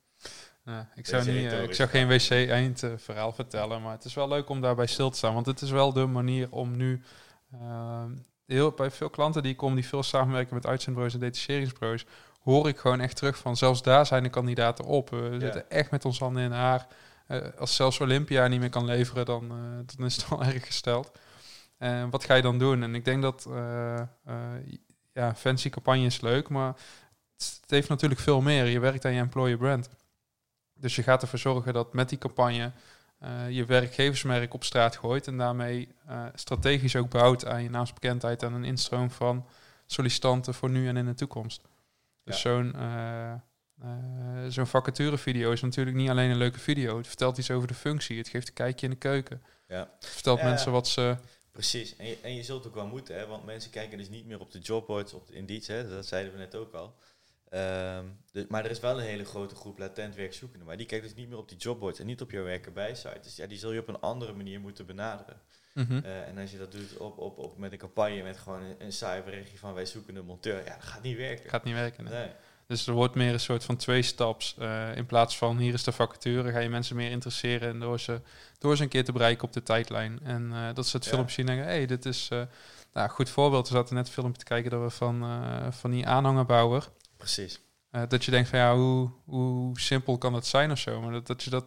[0.64, 4.48] Ja, ik, zou niet, eh, ik zou geen wc-eindverhaal vertellen, maar het is wel leuk
[4.48, 5.34] om daarbij stil te staan.
[5.34, 7.02] Want het is wel de manier om nu...
[7.52, 8.12] ehm,
[8.46, 12.04] heel, bij veel klanten die komen, die veel samenwerken met uitzendbureaus en detacheringsbureaus,
[12.40, 15.10] hoor ik gewoon echt terug van, zelfs daar zijn de kandidaten op.
[15.10, 15.38] We Ja.
[15.40, 16.86] zitten echt met ons handen in haar.
[17.26, 20.66] Eh, als zelfs Olympia niet meer kan leveren, dan, eh, dan is het wel erg
[20.66, 21.10] gesteld.
[21.78, 22.82] En wat ga je dan doen?
[22.82, 24.06] En ik denk dat eh, eh,
[25.12, 26.74] ja, fancy campagne is leuk, maar
[27.36, 28.66] het het heeft natuurlijk veel meer.
[28.66, 29.88] Je werkt aan je employer brand.
[30.74, 32.72] Dus je gaat ervoor zorgen dat met die campagne
[33.22, 38.42] eh, je werkgeversmerk op straat gooit en daarmee eh, strategisch ook bouwt aan je naamsbekendheid
[38.42, 39.46] en een instroom van
[39.86, 41.62] sollicitanten voor nu en in de toekomst.
[42.24, 42.50] Dus Ja.
[42.50, 43.32] zo'n eh,
[44.48, 46.96] zo'n vacaturevideo is natuurlijk niet alleen een leuke video.
[46.96, 48.18] Het vertelt iets over de functie.
[48.18, 49.42] Het geeft een kijkje in de keuken.
[49.68, 49.88] Ja.
[50.00, 50.44] Het vertelt Ja.
[50.44, 51.16] mensen wat ze...
[51.52, 54.26] Precies, en je, en je zult ook wel moeten, hè, want mensen kijken dus niet
[54.26, 56.94] meer op de jobboards, op de Indeed, hè, dat zeiden we net ook al.
[57.52, 61.04] Ehm, de- maar er is wel een hele grote groep latent werkzoekenden, maar die kijkt
[61.04, 63.18] dus niet meer op die jobboards en niet op jouw werken site.
[63.22, 65.40] Dus ja, die zul je op een andere manier moeten benaderen.
[65.74, 66.00] Mhm.
[66.04, 68.74] Eh, en als je dat doet op, op, op, met een campagne met gewoon een,
[68.78, 71.50] een saai berichtje van wij zoeken een monteur, ja, dat gaat niet werken.
[71.50, 72.04] Gaat niet werken.
[72.04, 72.12] nee.
[72.12, 72.30] Nee.
[72.66, 74.56] Dus er wordt meer een soort van twee staps.
[74.58, 78.00] eh, in plaats van hier is de vacature, ga je mensen meer interesseren en door
[78.00, 78.20] ze,
[78.58, 80.20] door ze een keer te bereiken op de tijdlijn.
[80.22, 81.10] En eh, dat ze het Ja.
[81.10, 82.28] filmpje zien en denken, hey, dit is
[82.92, 83.68] nou, goed voorbeeld.
[83.68, 85.24] We zaten net een filmpje te kijken dat we van,
[85.72, 86.88] van die aanhangerbouwer.
[87.22, 87.60] Precies.
[87.90, 91.00] eh, dat je denkt van ja, hoe, hoe simpel kan dat zijn of zo.
[91.00, 91.64] Maar dat, dat je dat.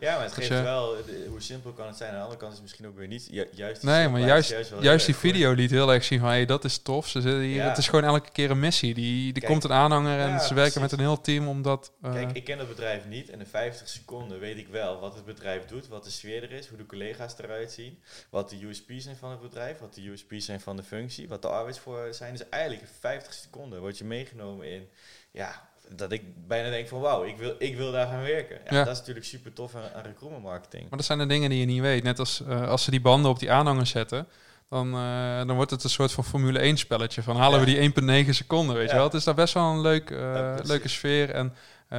[0.00, 2.08] Ja, maar het geeft je- wel, de- hoe simpel kan het zijn.
[2.10, 3.82] Aan de andere kant is het misschien ook weer niet ju- juist.
[3.82, 7.08] Nee, maar juist, juist die video liet heel erg zien van hey, dat is tof.
[7.08, 7.68] Ze zitten hier, Ja.
[7.68, 8.94] Het is gewoon elke keer een missie.
[8.94, 11.62] Die, die Kijk, komt een aanhanger en ja, ze werken met een heel team om
[11.62, 11.92] dat.
[12.02, 15.14] eh, Kijk, ik ken het bedrijf niet en in 50 seconden weet ik wel wat
[15.14, 18.64] het bedrijf doet, wat de sfeer er is, hoe de collega's eruit zien, wat de
[18.66, 22.14] USP's zijn van het bedrijf, wat de USP's zijn van de functie, wat de arbeidsvoorwaarden
[22.14, 22.32] zijn.
[22.36, 24.88] Dus eigenlijk in 50 seconden word je meegenomen in,
[25.30, 28.58] ja, dat ik bijna denk van wauw, ik wil, ik wil daar gaan werken.
[28.64, 28.84] Ja, Ja.
[28.84, 30.82] Dat is natuurlijk super tof aan, aan recruitment marketing.
[30.88, 32.02] Maar dat zijn de dingen die je niet weet.
[32.02, 34.26] Net als eh, als ze die banden op die aanhanger zetten,
[34.68, 37.22] dan, eh, dan wordt het een soort van Formule 1 spelletje.
[37.22, 37.64] Van halen Ja.
[37.64, 37.78] we die
[38.26, 39.04] 1,9 seconden, weet je wel.
[39.04, 41.30] Het is daar best wel een leuk, eh, leuke sfeer.
[41.30, 41.54] En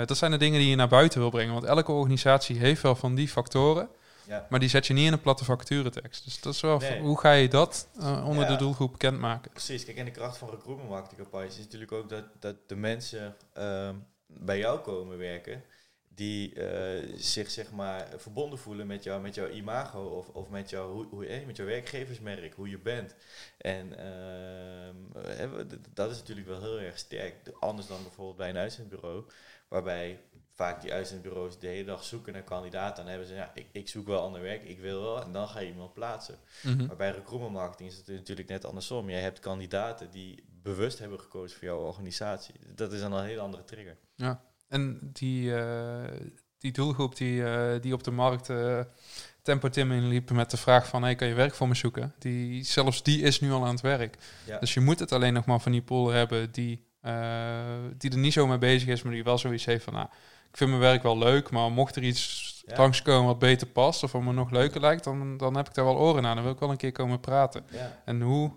[0.05, 1.53] dat zijn de dingen die je naar buiten wil brengen.
[1.53, 3.87] Want elke organisatie heeft wel van die factoren,
[4.31, 4.47] Ja.
[4.49, 6.23] maar die zet je niet in een platte vacaturetekst.
[6.23, 6.99] Dus dat is wel, Nee.
[6.99, 8.49] hoe ga je dat eh, onder Ja.
[8.51, 9.51] de doelgroep bekendmaken?
[9.51, 13.35] Precies, kijk, en de kracht van recruitment marketingcampagnes is natuurlijk ook dat, dat de mensen
[13.53, 13.95] ehm,
[14.27, 15.63] bij jou komen werken
[16.15, 20.69] die eh, zich zeg maar verbonden voelen met, jou, met jouw imago of, of met,
[20.69, 23.15] jou, hoe, hoe, eh, met jouw werkgeversmerk, hoe je bent.
[23.57, 25.49] En ehm, eh,
[25.93, 29.23] dat is natuurlijk wel heel erg sterk, anders dan bijvoorbeeld bij een uitzendbureau,
[29.67, 30.19] waarbij
[30.61, 32.95] vaak die uitzendbureaus de hele dag zoeken naar kandidaten.
[32.95, 35.47] Dan hebben ze, ja, ik, ik zoek wel ander werk, ik wil wel, en dan
[35.47, 36.37] ga je iemand plaatsen.
[36.63, 36.85] Mhm.
[36.85, 39.09] Maar bij recruitment marketing is het natuurlijk net andersom.
[39.09, 42.55] Jij hebt kandidaten die bewust hebben gekozen voor jouw organisatie.
[42.75, 43.97] Dat is dan een hele andere trigger.
[44.67, 46.09] En die, eh,
[46.57, 48.79] die doelgroep die, eh, die op de markt eh,
[49.41, 51.03] Tempo Tim inliep met de vraag van...
[51.03, 52.13] Hey, kan je werk voor me zoeken?
[52.19, 54.17] Die, zelfs die is nu al aan het werk.
[54.45, 54.59] Ja.
[54.59, 56.85] Dus je moet het alleen nog maar van die pool hebben die,
[57.97, 59.01] die er niet zo mee bezig is...
[59.03, 59.93] maar die wel zoiets heeft van...
[59.93, 60.07] Nou,
[60.51, 62.77] ik vind mijn werk wel leuk, maar mocht er iets Ja.
[62.77, 64.03] langskomen wat beter past...
[64.03, 66.35] of wat me nog leuker lijkt, dan, dan heb ik daar wel oren aan.
[66.35, 67.65] Dan wil ik wel een keer komen praten.
[67.71, 68.01] Ja.
[68.05, 68.51] En hoe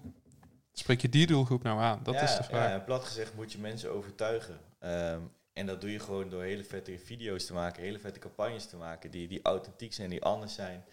[0.72, 2.00] spreek je die doelgroep nou aan?
[2.02, 2.68] Dat Ja, is de vraag.
[2.68, 4.58] Ja, en plat gezegd moet je mensen overtuigen.
[4.78, 5.20] Ehm,
[5.52, 8.76] en dat doe je gewoon door hele vette video's te maken, hele vette campagnes te
[8.76, 10.84] maken, die, die authentiek zijn, die anders zijn.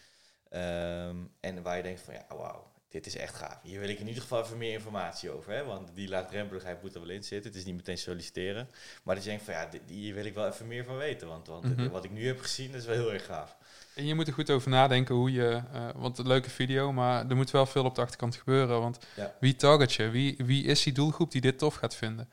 [0.50, 3.60] Ehm, en waar je denkt van ja, wauw, dit is echt gaaf.
[3.64, 5.52] Hier wil ik in ieder geval even meer informatie over.
[5.54, 5.64] Hè?
[5.66, 7.52] Want die laagdrempeligheid moet er wel in zitten.
[7.52, 8.70] Het is niet meteen solliciteren.
[9.04, 11.28] Maar dat je denkt van ja, hier wil ik wel even meer van weten.
[11.28, 11.90] Want, want Mhm.
[11.90, 13.58] wat ik nu heb gezien, is wel heel erg gaaf.
[13.96, 17.30] En je moet er goed over nadenken hoe je, eh, want een leuke video, maar
[17.30, 18.80] er moet wel veel op de achterkant gebeuren.
[18.80, 19.36] Want Ja.
[19.40, 20.10] wie target je?
[20.10, 22.30] Wie, wie is die doelgroep die dit tof gaat vinden?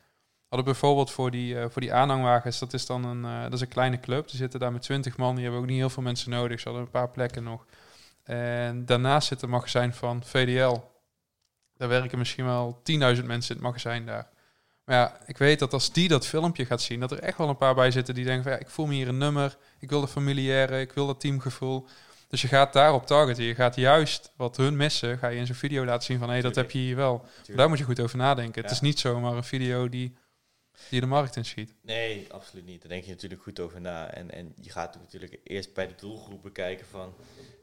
[0.49, 3.61] Hadden bijvoorbeeld voor die, eh, voor die aanhangwagens, dat is dan een, eh, dat is
[3.61, 4.29] een kleine club.
[4.29, 6.61] Die zitten daar met 20 man, die hebben ook niet heel veel mensen nodig.
[6.61, 7.67] Ze hadden een paar plekken nog.
[8.29, 10.81] En daarnaast zit een magazijn van VDL.
[11.77, 14.29] Daar werken misschien wel 10.000 mensen in het magazijn daar.
[14.85, 17.49] Maar ja, ik weet dat als die dat filmpje gaat zien, dat er echt wel
[17.49, 19.91] een paar bij zitten die denken van ja, ik voel me hier een nummer, ik
[19.91, 21.87] wil de familiaire, ik wil dat teamgevoel.
[22.29, 23.45] Dus je gaat daarop targeten.
[23.45, 26.41] Je gaat juist wat hun missen, ga je in zo'n video laten zien van hé,
[26.41, 27.25] dat heb je hier wel.
[27.55, 28.63] Daar moet je goed over nadenken.
[28.63, 30.17] Het is niet zomaar een video die,
[30.91, 31.75] die de markt inschiet.
[31.83, 32.81] Nee, absoluut niet.
[32.81, 34.11] Daar denk je natuurlijk goed over na.
[34.11, 37.15] En, en je gaat natuurlijk eerst bij de doelgroep bekijken van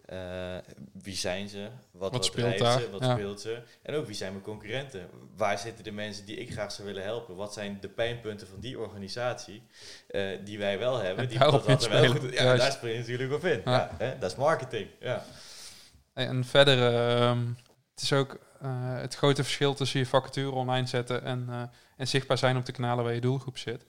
[0.06, 0.56] eh,
[1.02, 2.80] wie zijn ze, wat, wat, speelt daar?
[2.80, 3.14] ze, wat Ja.
[3.14, 3.62] speelt ze.
[3.82, 5.10] En ook wie zijn mijn concurrenten.
[5.36, 7.36] Waar zitten de mensen die ik graag zou willen helpen?
[7.36, 9.64] Wat zijn de pijnpunten van die organisatie
[10.08, 11.24] eh, die wij wel hebben?
[11.24, 12.62] En die wel goed, ja, Juist.
[12.62, 13.62] daar spring je natuurlijk op in.
[13.66, 13.72] Ja.
[13.72, 13.92] Ja.
[13.98, 14.18] hè?
[14.20, 14.88] Dat is marketing.
[15.00, 15.24] Ja.
[16.14, 17.46] En verder, ehm,
[17.94, 22.38] het is ook eh, het grote verschil tussen je vacature online zetten en, en zichtbaar
[22.38, 23.86] zijn op de kanalen waar je doelgroep zit.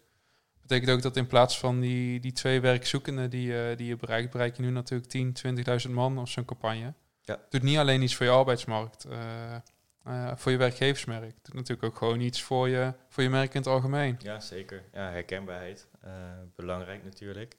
[0.66, 4.31] Betekent ook dat in plaats van die, die twee werkzoekenden die, je die je bereikt,
[4.33, 5.37] bereik je nu natuurlijk 10,
[5.87, 6.94] 20.000 man of zo'n campagne.
[7.22, 7.40] Ja.
[7.50, 9.55] Doet niet alleen iets voor je arbeidsmarkt, eh,
[10.05, 11.35] eh, voor je werkgeversmerk.
[11.42, 14.16] Doet natuurlijk ook gewoon iets voor je, voor je merk in het algemeen.
[14.22, 14.85] Ja, zeker.
[14.92, 15.87] Ja, herkenbaarheid.
[16.00, 16.12] eh,
[16.57, 17.57] belangrijk natuurlijk.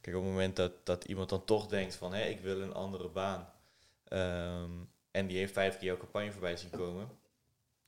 [0.00, 2.14] Kijk, op het moment dat, dat iemand dan toch denkt van...
[2.14, 3.48] hé, ik wil een andere baan.
[4.04, 4.70] ehm,
[5.10, 7.08] en die heeft vijf keer jouw campagne voorbij zien komen.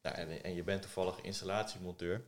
[0.02, 2.24] Nou, en, en je bent toevallig installatiemonteur.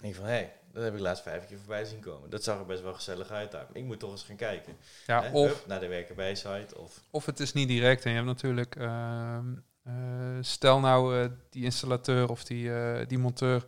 [0.00, 2.30] En denkt van, hé, dat heb ik laatst vijf keer voorbij zien komen.
[2.30, 3.66] Dat zag er best wel gezellig uit daar.
[3.72, 4.76] Ik moet toch eens gaan kijken.
[5.06, 7.00] Ja, of, hup, naar de werken site of...
[7.10, 8.04] of het is niet direct.
[8.04, 9.46] En je hebt natuurlijk, ehm,
[9.82, 9.92] eh,
[10.40, 13.64] stel nou eh, die installateur of die, eh, die monteur,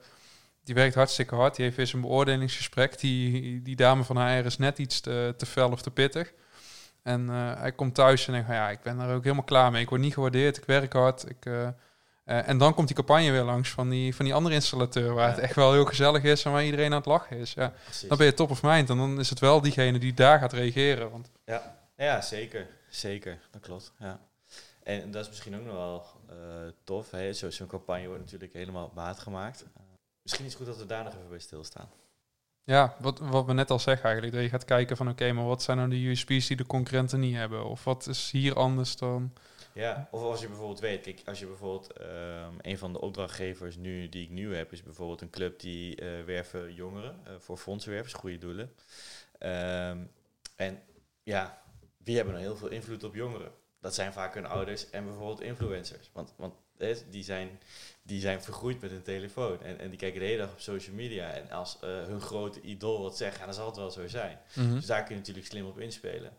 [0.65, 1.57] die werkt hartstikke hard.
[1.57, 2.99] Die heeft weer zijn beoordelingsgesprek.
[2.99, 6.33] Die, die dame van HR is net iets te, te fel of te pittig.
[7.03, 9.83] En hij komt thuis en denkt, ja, ik ben er ook helemaal klaar mee.
[9.83, 11.31] Ik word niet gewaardeerd, ik werk hard.
[11.31, 11.47] Ik,
[12.25, 15.29] eh, en dan komt die campagne weer langs van die, van die andere installateur, waar
[15.29, 15.35] Ja.
[15.35, 17.53] het echt wel heel gezellig is en waar iedereen aan het lachen is.
[17.55, 18.09] Ja, Precies.
[18.09, 20.53] dan ben je top of mind en dan is het wel diegene die daar gaat
[20.53, 21.11] reageren.
[21.11, 22.67] Want Ja, ja zeker.
[22.89, 23.93] Zeker, dat klopt.
[23.99, 24.21] Ja.
[24.83, 26.35] En dat is misschien ook nog wel eh,
[26.85, 27.11] tof.
[27.11, 27.33] Hè?
[27.33, 29.63] Zo- Zo'n campagne wordt natuurlijk helemaal op maat gemaakt.
[29.63, 29.83] Eh,
[30.23, 31.89] misschien is het goed dat we daar nog even bij stilstaan.
[32.65, 34.35] Ja, wat, wat we net al zeggen eigenlijk.
[34.35, 37.21] Dat je gaat kijken van oké, maar wat zijn nou de USP's die de concurrenten
[37.21, 37.65] niet hebben?
[37.65, 39.33] Of wat is hier anders dan...
[39.75, 43.77] Ja, of als je bijvoorbeeld weet, kijk, als je bijvoorbeeld ehm, een van de opdrachtgevers
[43.77, 47.57] nu die ik nu heb, is bijvoorbeeld een club die eh, werven jongeren eh, voor
[47.57, 48.73] fondsenwervers, goede doelen.
[49.39, 49.99] Ehm,
[50.57, 50.83] en
[51.23, 51.63] ja,
[51.97, 53.53] wie hebben nou heel veel invloed op jongeren?
[53.81, 56.11] Dat zijn vaak hun ouders en bijvoorbeeld influencers.
[56.13, 56.55] Want, want
[57.11, 57.61] die, zijn,
[58.03, 60.97] die zijn vergroeid met een telefoon en, en die kijken de hele dag op social
[60.97, 61.31] media.
[61.31, 64.39] En als eh, hun grote idool wat zegt, ja, dan zal het wel zo zijn.
[64.55, 64.75] Mhm.
[64.75, 66.33] Dus daar kun je natuurlijk slim op inspelen.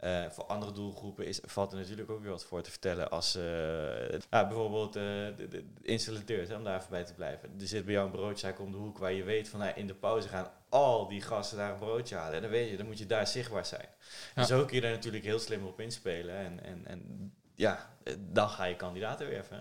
[0.00, 3.10] Eh, voor andere doelgroepen is, valt er natuurlijk ook weer wat voor te vertellen.
[3.10, 7.54] Als eh, ja, bijvoorbeeld eh, de, installateurs, hè, om daar even bij te blijven.
[7.60, 9.86] Er zit bij jou een broodzaak om de hoek waar je weet van nou, in
[9.86, 12.34] de pauze gaan al die gasten daar een broodje halen.
[12.34, 13.88] En dan weet je, dan moet je daar zichtbaar zijn.
[14.34, 14.40] Ja.
[14.40, 16.34] En zo kun je daar natuurlijk heel slim op inspelen.
[16.34, 19.58] En, en, en ja, dan ga je kandidaten werven.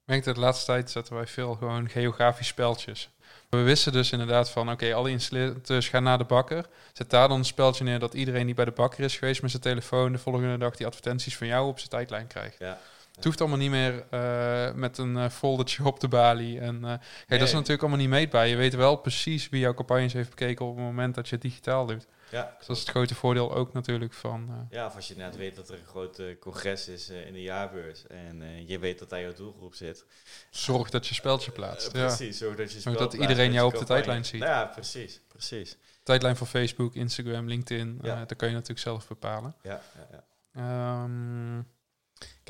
[0.00, 3.10] Ik merk dat de laatste tijd zetten wij veel gewoon geografisch speltjes.
[3.50, 6.66] We wisten dus inderdaad van, oké, alle installateurs gaan naar de bakker.
[6.92, 9.50] Zet daar dan een speltje neer dat iedereen die bij de bakker is geweest met
[9.50, 12.58] zijn telefoon de volgende dag die advertenties van jou op zijn tijdlijn krijgt.
[12.58, 12.78] Ja.
[13.20, 16.60] Het hoeft allemaal niet meer eh, met een eh, foldertje op de balie.
[16.60, 16.90] En, eh,
[17.26, 18.46] kijk, dat is natuurlijk allemaal niet meetbaar.
[18.46, 21.42] Je weet wel precies wie jouw campagnes heeft bekeken op het moment dat je het
[21.42, 22.06] digitaal doet.
[22.30, 24.66] Ja, Dus dat is het grote voordeel ook natuurlijk van...
[24.70, 28.06] Ja, of als je inderdaad weet dat er een groot congres is in de jaarbeurs
[28.06, 30.04] en je weet dat daar jouw doelgroep zit.
[30.50, 31.92] zorg dat je speltje plaatst.
[31.92, 32.06] Ja.
[32.06, 34.42] precies, zodat je Zodat spel plaatst iedereen jou op de tijdlijn ziet.
[34.42, 35.76] Ja, precies, precies.
[36.02, 37.98] Tijdlijn van Facebook, Instagram, LinkedIn.
[38.02, 38.24] Ja.
[38.24, 39.54] dat kan je natuurlijk zelf bepalen.
[39.62, 40.24] Ja, ja, ja.
[40.52, 41.62] Ehm,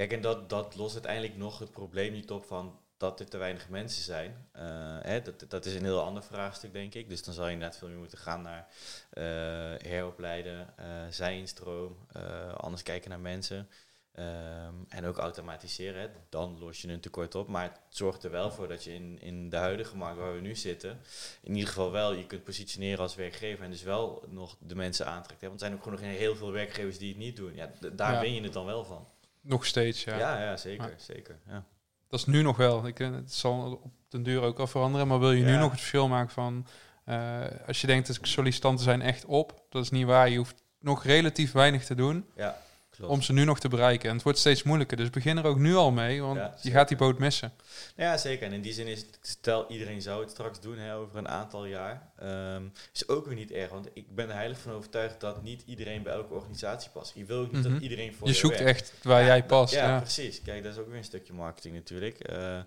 [0.00, 3.36] Kijk, en dat, dat lost uiteindelijk nog het probleem niet op van dat er te
[3.36, 4.48] weinig mensen zijn.
[4.52, 4.62] Eh,
[5.00, 7.08] hè, dat, dat is een heel ander vraagstuk, denk ik.
[7.08, 8.68] Dus dan zal je inderdaad veel meer moeten gaan naar
[9.10, 9.22] eh,
[9.90, 11.96] heropleiden, eh zijinstroom,
[12.56, 13.68] anders kijken naar mensen.
[14.12, 16.08] Ehm, en ook automatiseren, hè.
[16.28, 17.48] dan los je een tekort op.
[17.48, 20.40] Maar het zorgt er wel voor dat je in, in de huidige markt waar we
[20.40, 21.00] nu zitten,
[21.42, 25.06] in ieder geval wel je kunt positioneren als werkgever en dus wel nog de mensen
[25.06, 25.40] aantrekt.
[25.40, 25.48] Hè.
[25.48, 27.54] Want er zijn ook gewoon nog heel veel werkgevers die het niet doen.
[27.54, 28.20] Ja, daar Ja.
[28.20, 29.06] win je het dan wel van.
[29.40, 30.18] Nog steeds, ja.
[30.18, 31.38] Ja, ja, zeker, zeker.
[31.48, 31.64] Ja.
[32.08, 32.86] Dat is nu nog wel.
[32.86, 35.06] Ik, eh, het zal op den duur ook wel veranderen.
[35.08, 36.66] Maar wil je nu nog het verschil maken van...
[37.04, 39.62] eh, als je denkt, dat sollicitanten zijn echt op.
[39.68, 40.28] Dat is niet waar.
[40.28, 42.26] Je hoeft nog relatief weinig te doen.
[42.36, 42.56] ja,
[43.00, 43.14] klopt.
[43.14, 44.08] om ze nu nog te bereiken.
[44.08, 44.96] En het wordt steeds moeilijker.
[44.96, 47.52] Dus begin er ook nu al mee, want Ja, je gaat die boot missen.
[47.96, 48.46] Ja, zeker.
[48.46, 51.28] En in die zin is het, stel iedereen zou het straks doen hè, over een
[51.28, 53.70] aantal jaar, ehm, is ook weer niet erg.
[53.70, 57.12] Want ik ben er heilig van overtuigd dat niet iedereen bij elke organisatie past.
[57.14, 57.72] Je wil ook niet Mhm.
[57.72, 58.80] dat iedereen voor Je je zoekt werkt.
[58.80, 59.74] echt waar Ja, jij past.
[59.74, 60.42] Ja, Ja, precies.
[60.42, 62.18] Kijk, dat is ook weer een stukje marketing natuurlijk.
[62.18, 62.58] Eh,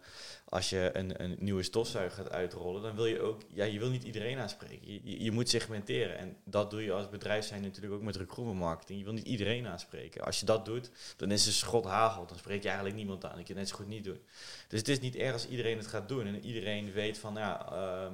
[0.53, 3.89] als je een, een nieuwe stofzuiger gaat uitrollen, dan wil je ook, ja, je wil
[3.89, 4.91] niet iedereen aanspreken.
[5.03, 6.17] Je, je, moet segmenteren.
[6.17, 8.99] En dat doe je als bedrijf zijn natuurlijk ook met recruitment marketing.
[8.99, 10.23] Je wil niet iedereen aanspreken.
[10.25, 12.25] Als je dat doet, dan is het schot hagel.
[12.25, 13.35] Dan spreek je eigenlijk niemand aan.
[13.35, 14.19] Dat kan je net zo goed niet doen.
[14.67, 16.25] Dus het is niet erg als iedereen het gaat doen.
[16.27, 18.13] En iedereen weet van, ja, ehm,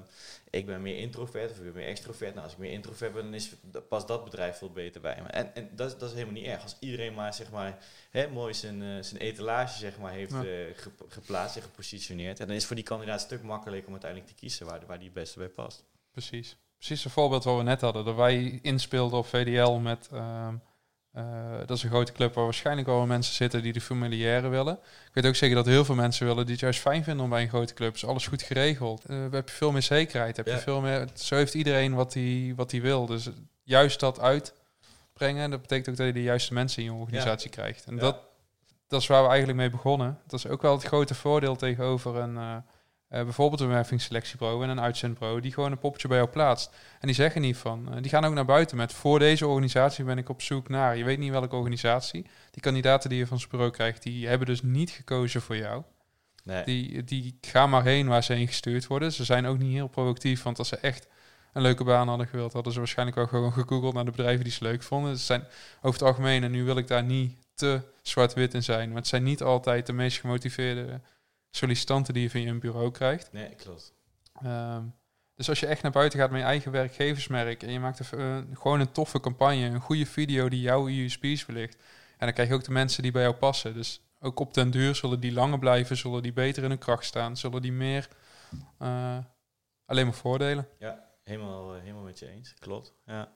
[0.49, 2.31] ik ben meer introvert of ik ben meer extrovert.
[2.31, 3.51] Nou, als ik meer introvert ben, dan is,
[3.89, 5.27] past dat bedrijf veel beter bij me.
[5.27, 6.63] En, en dat, is- dat is helemaal niet erg.
[6.63, 7.77] Als iedereen maar, zeg maar,
[8.09, 10.43] hè, mooi zijn, eh, zijn etalage zeg maar, heeft Ja.
[10.43, 12.39] eh, gep- geplaatst en gepositioneerd.
[12.39, 14.97] En dan is voor die kandidaat een stuk makkelijker om uiteindelijk te kiezen waar, waar
[14.97, 15.83] die het beste bij past.
[16.11, 16.57] precies.
[16.77, 18.05] Precies een voorbeeld wat we net hadden.
[18.05, 20.09] Dat wij inspeelden op VDL met...
[20.11, 20.55] ehm,
[21.11, 21.23] eh,
[21.65, 24.73] dat is een grote club waar waarschijnlijk wel mensen zitten die de familiaire willen.
[25.07, 27.29] Ik weet ook zeker dat heel veel mensen willen die het juist fijn vinden om
[27.29, 27.95] bij een grote club.
[27.95, 29.05] Is alles goed geregeld.
[29.05, 30.37] Eh, heb je veel meer zekerheid.
[30.37, 30.53] Heb Ja.
[30.53, 33.05] je veel meer, zo heeft iedereen wat hij wat hij wil.
[33.05, 33.29] Dus
[33.63, 37.85] juist dat uitbrengen, dat betekent ook dat je de juiste mensen in je organisatie krijgt.
[37.85, 37.99] En Ja.
[38.01, 38.17] dat,
[38.87, 40.19] dat is waar we eigenlijk mee begonnen.
[40.27, 42.55] Dat is ook wel het grote voordeel tegenover een, eh,
[43.09, 46.75] eh, bijvoorbeeld een wervingsselectiebureau en een uitzendbureau die gewoon een poppetje bij jou plaatst.
[46.99, 50.03] En die zeggen niet van, eh, die gaan ook naar buiten met voor deze organisatie
[50.03, 50.97] ben ik op zoek naar.
[50.97, 52.25] Je weet niet welke organisatie.
[52.51, 55.83] Die kandidaten die je van zijn bureau krijgt, die hebben dus niet gekozen voor jou.
[56.43, 56.63] Nee.
[56.63, 59.13] Die, die gaan maar heen waar ze heen gestuurd worden.
[59.13, 61.07] Ze zijn ook niet heel proactief, want als ze echt
[61.53, 64.53] een leuke baan hadden gewild, hadden ze waarschijnlijk ook gewoon gegoogeld naar de bedrijven die
[64.53, 65.17] ze leuk vonden.
[65.17, 65.43] Ze zijn
[65.81, 69.07] over het algemeen, en nu wil ik daar niet te zwart-wit in zijn, maar het
[69.07, 71.01] zijn niet altijd de meest gemotiveerde
[71.51, 73.31] sollicitanten die je van je bureau krijgt.
[73.31, 73.93] nee, klopt.
[74.41, 74.83] Ehm,
[75.35, 78.19] dus als je echt naar buiten gaat met je eigen werkgeversmerk en je maakt een,
[78.19, 81.75] eh, gewoon een toffe campagne, een goede video die jouw USP's verlicht,
[82.17, 83.73] en dan krijg je ook de mensen die bij jou passen.
[83.73, 87.05] Dus ook op den duur zullen die langer blijven, zullen die beter in hun kracht
[87.05, 88.07] staan, zullen die meer
[88.77, 89.17] eh,
[89.85, 90.67] alleen maar voordelen.
[91.23, 92.93] Helemaal, eh, helemaal met je eens, klopt.
[93.05, 93.31] Ja.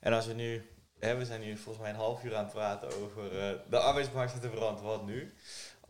[0.00, 2.52] En als we nu, hè, we zijn nu volgens mij een half uur aan het
[2.52, 3.30] praten over
[3.70, 5.34] de arbeidsmarkt en de verand, wat nu?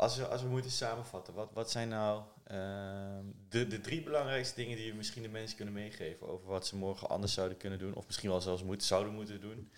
[0.01, 4.55] Als we, als we moeten samenvatten, wat, wat zijn nou ehm, de, de drie belangrijkste
[4.55, 7.79] dingen die we misschien de mensen kunnen meegeven over wat ze morgen anders zouden kunnen
[7.79, 9.73] doen, of misschien wel zelfs moeten, zouden moeten doen?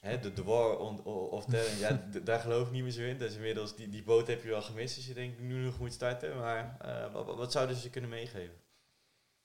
[0.00, 3.18] Hè, de, de war on, of talent, ja, daar geloof ik niet meer zo in.
[3.18, 5.92] Dus inmiddels, die, die boot heb je wel gemist als je denkt nu nog moet
[5.92, 6.36] starten.
[6.36, 8.56] Maar eh, wat, wat zouden ze kunnen meegeven?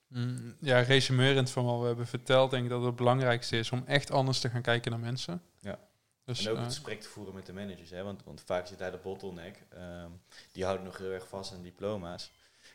[0.08, 3.84] Mm, ja, resumerend van wat we hebben verteld, denk ik dat het belangrijkste is om
[3.86, 5.42] echt anders te gaan kijken naar mensen.
[5.60, 5.80] Ja.
[6.26, 8.04] Dus, en ook eh, het gesprek te voeren met de managers, hè?
[8.04, 9.66] Want, want vaak zit daar de bottleneck.
[9.70, 10.10] Ehm,
[10.52, 12.32] die houden nog heel erg vast aan diploma's.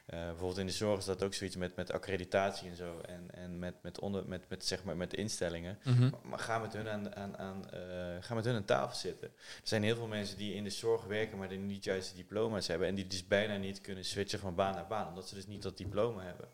[0.07, 3.01] Eh, bijvoorbeeld in de zorg is dat ook zoiets met, met accreditatie en zo.
[3.01, 5.79] En, en met, met, onder, met, met, zeg maar, met instellingen.
[5.85, 6.01] mhm.
[6.01, 7.81] Maar, maar ga, met hun aan, aan, aan, eh,
[8.21, 9.29] ga met hun aan tafel zitten.
[9.37, 12.17] Er zijn heel veel mensen die in de zorg werken, maar die niet juist de
[12.17, 12.89] diploma's hebben.
[12.89, 15.63] En die dus bijna niet kunnen switchen van baan naar baan, omdat ze dus niet
[15.63, 16.49] dat diploma hebben.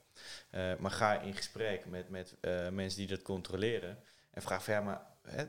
[0.51, 3.99] Eh, maar ga in gesprek met, met eh, mensen die dat controleren.
[4.31, 5.45] En vraag van ja, maar hè,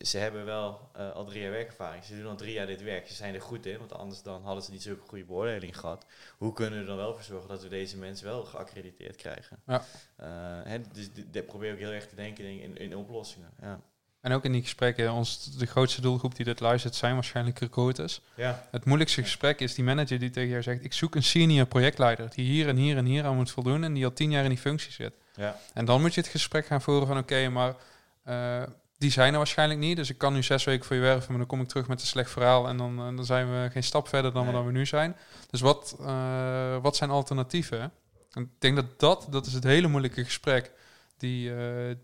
[0.00, 2.04] ze hebben wel eh, al drie jaar werkervaring.
[2.04, 3.08] Ze doen al drie jaar dit werk.
[3.08, 6.06] Ze zijn er goed in, want anders dan hadden ze niet zulke goede beoordeling gehad.
[6.38, 9.58] Hoe kunnen we er dan wel voor zorgen dat we deze mensen wel geaccrediteerd krijgen?
[9.66, 9.84] Ja.
[10.16, 10.26] Eh,
[10.64, 13.50] hè, dus dit probeer ik heel erg te denken in, in, in oplossingen.
[13.60, 13.80] Ja.
[14.22, 18.20] En ook in die gesprekken, ons, de grootste doelgroep die dit luistert, zijn waarschijnlijk recruiters.
[18.34, 18.68] Ja.
[18.70, 22.30] Het moeilijkste gesprek is die manager die tegen jou zegt: Ik zoek een senior projectleider
[22.34, 24.48] die hier en hier en hier aan moet voldoen en die al tien jaar in
[24.48, 25.12] die functie zit.
[25.34, 25.56] Ja.
[25.74, 27.74] En dan moet je het gesprek gaan voeren van: Oké, maar
[28.22, 28.62] eh,
[29.02, 29.96] die zijn er waarschijnlijk niet.
[29.96, 32.00] Dus ik kan nu zes weken voor je werven, maar dan kom ik terug met
[32.00, 34.56] een slecht verhaal en dan, eh, dan zijn we geen stap verder dan, we, Nee.
[34.56, 35.16] dan we nu zijn.
[35.50, 37.92] Dus wat, eh, wat zijn alternatieven?
[38.32, 40.72] En ik denk dat dat, dat is het hele moeilijke gesprek
[41.16, 41.96] die, eh,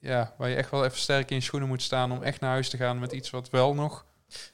[0.00, 2.50] ja, waar je echt wel even sterk in je schoenen moet staan om echt naar
[2.50, 4.04] huis te gaan met iets wat wel nog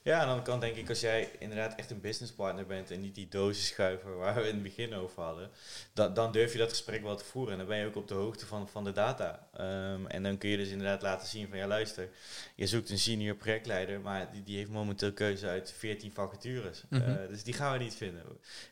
[0.02, 3.14] Ja, en dan kan denk ik als jij inderdaad echt een businesspartner bent en niet
[3.14, 5.50] die dozen schuiven waar we in het begin over hadden,
[5.92, 8.08] dan, dan durf je dat gesprek wel te voeren en dan ben je ook op
[8.08, 9.48] de hoogte van, van de data.
[9.52, 12.08] Ehm, en dan kun je dus inderdaad laten zien van ja luister,
[12.54, 16.82] je zoekt een senior projectleider, maar die, die heeft momenteel keuze uit 14 vacatures.
[16.88, 17.02] Mhm.
[17.02, 18.22] Eh, dus die gaan we niet vinden.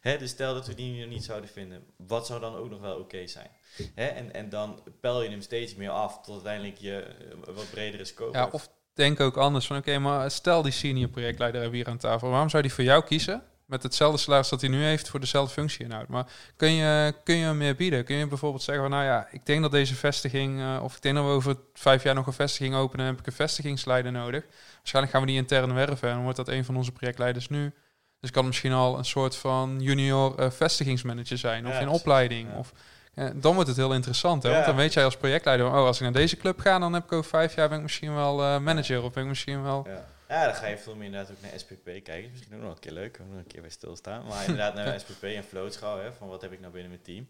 [0.01, 2.81] Hè, dus stel dat we die nu niet zouden vinden, wat zou dan ook nog
[2.81, 3.51] wel oké zijn?
[3.95, 7.71] Hè, en, en dan pel je hem steeds meer af tot uiteindelijk je eh, wat
[7.71, 11.79] bredere scope Ja, of denk ook anders van oké, maar stel die senior projectleider hebben
[11.79, 12.29] hier aan tafel.
[12.31, 13.43] Waarom zou die voor jou kiezen?
[13.65, 16.09] Met hetzelfde salaris dat hij nu heeft voor dezelfde functie inhoudt.
[16.09, 16.27] Maar
[16.57, 18.05] kun je, kun je hem meer bieden?
[18.05, 21.03] Kun je bijvoorbeeld zeggen van nou ja, ik denk dat deze vestiging, eh, of ik
[21.03, 24.45] denk dat we over vijf jaar nog een vestiging openen, heb ik een vestigingsleider nodig.
[24.77, 27.73] Waarschijnlijk gaan we die intern werven en dan wordt dat een van onze projectleiders nu.
[28.21, 32.49] Dus kan misschien al een soort van junior eh, vestigingsmanager zijn, of Ja, in opleiding.
[32.51, 32.59] Ja.
[32.59, 32.73] Of
[33.15, 34.43] Ja, dan wordt het heel interessant.
[34.43, 34.49] Hè?
[34.49, 34.55] Ja.
[34.55, 37.05] Want dan weet jij als projectleider, oh, als ik naar deze club ga, dan heb
[37.05, 39.87] ik over vijf jaar ben ik misschien wel eh, manager of ben ik misschien wel.
[39.89, 40.05] Ja.
[40.29, 42.25] ja, dan ga je veel meer inderdaad ook naar SPP kijken.
[42.25, 44.25] Is Misschien ook nog een keer leuk, om nog een keer bij stilstaan.
[44.27, 47.29] Maar inderdaad naar SPP en floatschouw, hè, van wat heb ik nou binnen mijn team.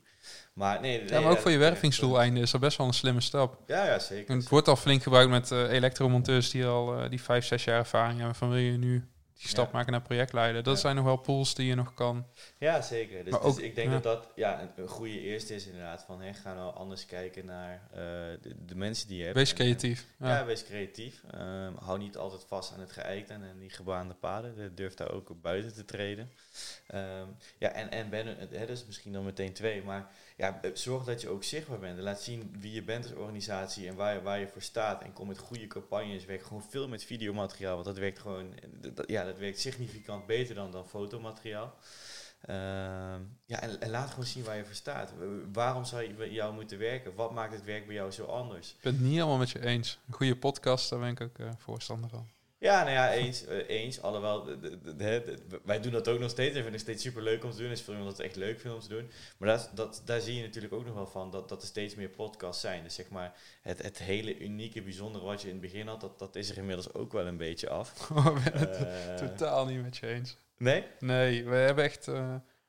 [0.53, 3.21] Maar nee, nee Ja, maar ook voor je wervingsdoeleinden is dat best wel een slimme
[3.21, 3.59] stap.
[3.67, 4.31] Ja, ja, zeker.
[4.31, 7.65] En het wordt al flink gebruikt met eh, elektromonteurs die al eh, die vijf, zes
[7.65, 8.37] jaar ervaring hebben.
[8.37, 9.12] Van wil je nu
[9.43, 9.73] die stap Ja.
[9.73, 10.63] maken naar projectleider?
[10.63, 10.81] Dat Ja.
[10.81, 12.27] zijn nog wel pools die je nog kan.
[12.59, 13.25] Ja, zeker.
[13.25, 13.95] Dus, dus ook- ik denk ja.
[13.95, 16.05] dat dat ja, een, goede eerste is inderdaad.
[16.07, 17.99] Van, hè, ga nou anders kijken naar eh,
[18.43, 19.37] de, de mensen die je hebt.
[19.37, 20.07] Wees creatief.
[20.19, 20.45] en- Ja.
[20.45, 21.23] wees creatief.
[21.31, 24.55] Ehm, hou niet altijd vast aan het geëikte en die gebaande paden.
[24.57, 26.31] De- Durf daar ook op buiten te treden.
[26.87, 27.27] Ehm,
[27.59, 29.83] ja, en, en ben, hè, dus misschien dan meteen twee.
[29.83, 31.97] Maar ja, eh, zorg dat je ook zichtbaar bent.
[31.99, 35.03] En laat zien wie je bent als organisatie en waar, je- waar je voor staat.
[35.03, 36.25] En kom met goede campagnes.
[36.25, 37.75] Werk gewoon veel met videomateriaal.
[37.75, 38.55] Want dat werkt gewoon,
[38.95, 41.75] dat, ja, dat werkt significant beter dan, dan fotomateriaal.
[42.43, 45.13] Ehm, ja, en, en laat gewoon zien waar je voor staat.
[45.53, 47.15] Waarom zou je bij jou moeten werken?
[47.15, 48.71] Wat maakt het werk bij jou zo anders?
[48.71, 49.99] Ik ben het niet helemaal met je eens.
[50.07, 52.29] Een goede podcast, daar ben ik ook eh, voorstander van.
[52.63, 53.45] Ja, nou ja, eens.
[53.45, 54.49] eh, eens alhoewel,
[55.65, 56.49] wij doen dat ook nog steeds.
[56.49, 57.69] En vinden het steeds super leuk om te doen.
[57.69, 59.11] Het is veel omdat we echt leuk vinden om te doen.
[59.39, 61.95] Maar dat, dat, daar zie je natuurlijk ook nog wel van dat, dat er steeds
[61.95, 62.83] meer podcasts zijn.
[62.83, 66.19] Dus zeg maar, het, het hele unieke, bijzondere wat je in het begin had, dat,
[66.19, 68.11] dat is er inmiddels ook wel een beetje af.
[68.11, 70.37] ik ben het Eh, totaal niet met je eens.
[70.57, 70.85] nee?
[70.99, 72.09] Nee, we hebben echt.
[72.09, 72.15] eh,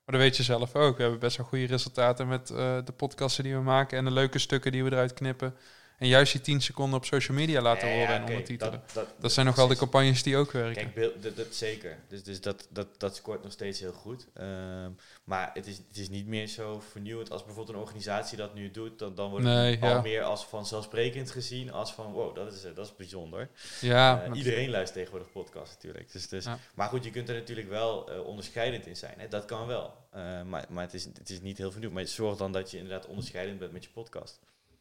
[0.05, 0.95] maar dat weet je zelf ook.
[0.95, 4.39] We hebben best wel goede resultaten met de podcasten die we maken en de leuke
[4.39, 5.55] stukken die we eruit knippen.
[6.03, 8.81] En juist die 10 seconden op social media laten Ja, horen en ondertitelen.
[8.93, 10.91] Dat, dat, zijn nog wel de campagnes die ook werken.
[10.93, 11.97] Kijk, dat, dat zeker.
[12.07, 14.27] Dus, dus dat, dat, dat scoort nog steeds heel goed.
[14.33, 14.91] Ehm,
[15.23, 18.71] maar het is, het is niet meer zo vernieuwend als bijvoorbeeld een organisatie dat nu
[18.71, 18.99] doet.
[18.99, 20.01] Dan, dan wordt het Nee, al ja.
[20.01, 21.71] meer als vanzelfsprekend gezien.
[21.71, 23.49] Als van, wow, dat is, dat is bijzonder.
[23.81, 26.11] ja, Eh, iedereen luistert tegenwoordig podcast natuurlijk.
[26.11, 26.57] Dus, dus, Ja.
[26.73, 29.15] Maar goed, je kunt er natuurlijk wel eh, onderscheidend in zijn.
[29.17, 29.27] Hè?
[29.27, 29.93] Dat kan wel.
[30.11, 32.01] Eh, maar maar het, is, het is niet heel vernieuwend.
[32.01, 34.39] Maar zorg dan dat je inderdaad onderscheidend bent met je podcast.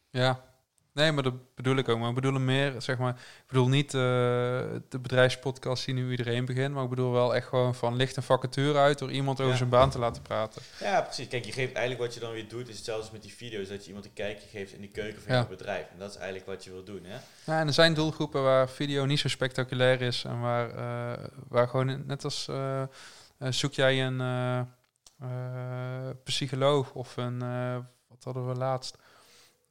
[0.09, 0.52] Ja,
[0.93, 1.99] nee, maar dat bedoel ik ook.
[1.99, 3.99] Maar ik bedoel hem meer, zeg maar, ik bedoel niet eh,
[4.89, 8.23] de bedrijfspodcast die nu iedereen begint, maar ik bedoel wel echt gewoon van licht een
[8.23, 9.57] vacature uit door iemand over Ja.
[9.57, 10.61] zijn baan te laten praten.
[10.79, 11.27] Ja, precies.
[11.27, 13.67] Kijk, je geeft eigenlijk wat je dan weer doet, is hetzelfde als met die video's,
[13.67, 15.39] dat je iemand een kijkje geeft in de keuken van Ja.
[15.41, 15.85] je bedrijf.
[15.91, 17.17] En dat is eigenlijk wat je wil doen, hè?
[17.51, 21.67] Ja, en er zijn doelgroepen waar video niet zo spectaculair is en waar, eh, waar
[21.67, 22.87] gewoon net als eh, eh,
[23.49, 24.59] zoek jij een eh,
[25.19, 27.77] eh, psycholoog of een eh,
[28.07, 28.97] wat hadden we laatst?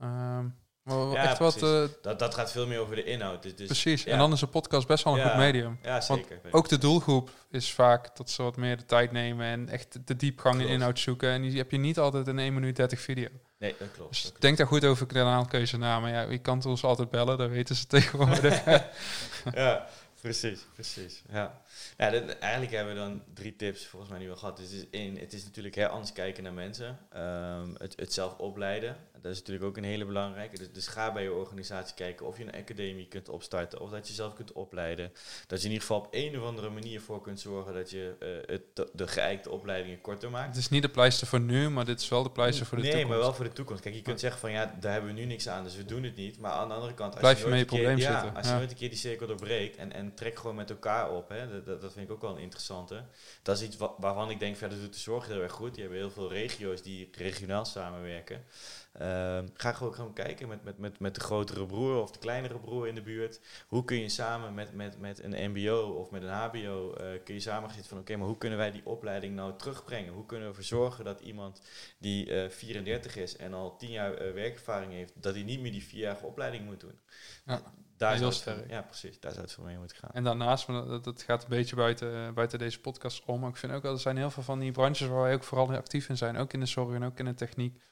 [0.00, 0.46] Ehm,
[0.85, 3.42] Ja, echt wat eh, Dat, dat gaat veel meer over de inhoud.
[3.42, 4.03] Dus, dus, precies.
[4.03, 4.12] ja.
[4.12, 5.29] En dan is een podcast best wel een Ja.
[5.29, 5.79] goed medium.
[5.83, 6.40] Ja, zeker.
[6.51, 10.16] Ook de doelgroep is vaak dat ze wat meer de tijd nemen en echt de
[10.16, 11.31] diepgang in inhoud zoeken.
[11.31, 13.29] En die heb je niet altijd in 1 minuut 30 video.
[13.59, 14.11] Nee, dat klopt.
[14.11, 14.42] Dus dat klopt.
[14.42, 16.11] denk daar goed over kanaalkeuzenamen.
[16.11, 18.64] Ja, je kan ons altijd bellen, dat weten ze tegenwoordig.
[19.55, 19.87] ja,
[20.22, 21.22] precies, precies.
[21.32, 21.61] Ja.
[21.96, 24.56] Ja, eigenlijk hebben we dan drie tips volgens mij nu wel gehad.
[24.56, 26.98] Dus het is, één, het is natuurlijk hè, anders kijken naar mensen.
[27.11, 28.96] Ehm, het, het zelf opleiden.
[29.22, 30.58] Dat is natuurlijk ook een hele belangrijke.
[30.58, 33.80] Dus, dus ga bij je organisatie kijken of je een academie kunt opstarten.
[33.80, 35.12] Of dat je zelf kunt opleiden.
[35.46, 38.14] Dat je in ieder geval op een of andere manier voor kunt zorgen dat je
[38.20, 40.48] eh, het, de, geëikte opleidingen korter maakt.
[40.48, 42.82] het is niet de pleister voor nu, maar dit is wel de pleister voor de
[42.82, 43.16] nee, toekomst.
[43.16, 43.82] maar wel voor de toekomst.
[43.82, 46.02] Kijk, je kunt zeggen van ja, daar hebben we nu niks aan, dus we doen
[46.02, 46.38] het niet.
[46.38, 48.46] Maar aan de andere kant, als Blijf je je mee keer, probleem ja, zitten, als
[48.46, 48.58] je ja.
[48.58, 51.92] nooit een keer die cirkel doorbreekt en, en trek gewoon met elkaar op, hè, dat,
[51.92, 53.05] vind ik ook wel een interessante.
[53.42, 55.72] Dat is iets wa- waarvan ik denk, verder doet de zorg heel erg goed.
[55.75, 58.44] Die hebben heel veel regio's die regionaal samenwerken.
[58.92, 62.59] Ehm, ga gewoon, gewoon kijken met, met, met, met de grotere broer of de kleinere
[62.59, 63.40] broer in de buurt.
[63.68, 67.35] Hoe kun je samen met, met, met een mbo of met een hbo, eh, kun
[67.35, 70.12] je samen gaan zitten van oké, maar hoe kunnen wij die opleiding nou terugbrengen?
[70.12, 71.61] Hoe kunnen we ervoor zorgen dat iemand
[71.98, 75.72] die eh 34 is en al 10 jaar eh, werkervaring heeft, dat hij niet meer
[75.72, 77.01] die vierjarige opleiding moet doen?
[77.46, 77.62] Ja,
[78.02, 78.70] daar heel sterk.
[78.70, 79.20] ja, precies.
[79.20, 80.10] Daar zou het voor mee moeten gaan.
[80.12, 83.40] En daarnaast, maar dat, dat gaat een beetje buiten, buiten deze podcast om.
[83.40, 85.44] Maar ik vind ook wel, er zijn heel veel van die branches waar wij ook
[85.44, 86.36] vooral actief in zijn.
[86.36, 87.82] Ook in de zorg en ook in de techniek.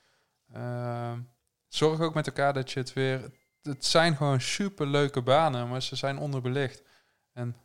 [0.53, 1.21] Ehm,
[1.69, 3.31] zorg ook met elkaar dat je het weer...
[3.63, 6.83] Het zijn gewoon super leuke banen, maar ze zijn onderbelicht.
[7.33, 7.57] En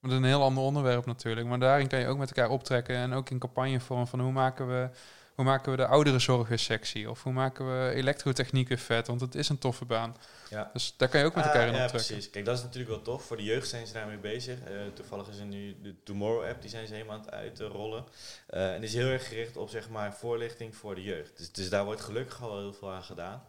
[0.00, 1.46] dat is een heel ander onderwerp natuurlijk.
[1.46, 2.96] Maar daarin kan je ook met elkaar optrekken.
[2.96, 4.90] En ook in campagnevorm van hoe maken we...
[5.34, 7.04] Hoe maken we de ouderenzorg weer sexy?
[7.04, 9.06] Of hoe maken we elektrotechniek weer vet?
[9.06, 10.16] Want het is een toffe baan.
[10.50, 10.70] Ja.
[10.72, 12.08] Dus daar kan je ook met elkaar Ah, in ja, optrekken.
[12.10, 12.30] precies.
[12.30, 13.24] Kijk, dat is natuurlijk wel tof.
[13.24, 14.58] Voor de jeugd zijn ze daarmee bezig.
[14.60, 18.04] Eh, toevallig is er nu de Tomorrow app, die zijn ze helemaal aan het uitrollen.
[18.46, 21.36] Eh en die is heel erg gericht op zeg maar voorlichting voor de jeugd.
[21.38, 23.42] Dus, dus daar wordt gelukkig al heel veel aan gedaan.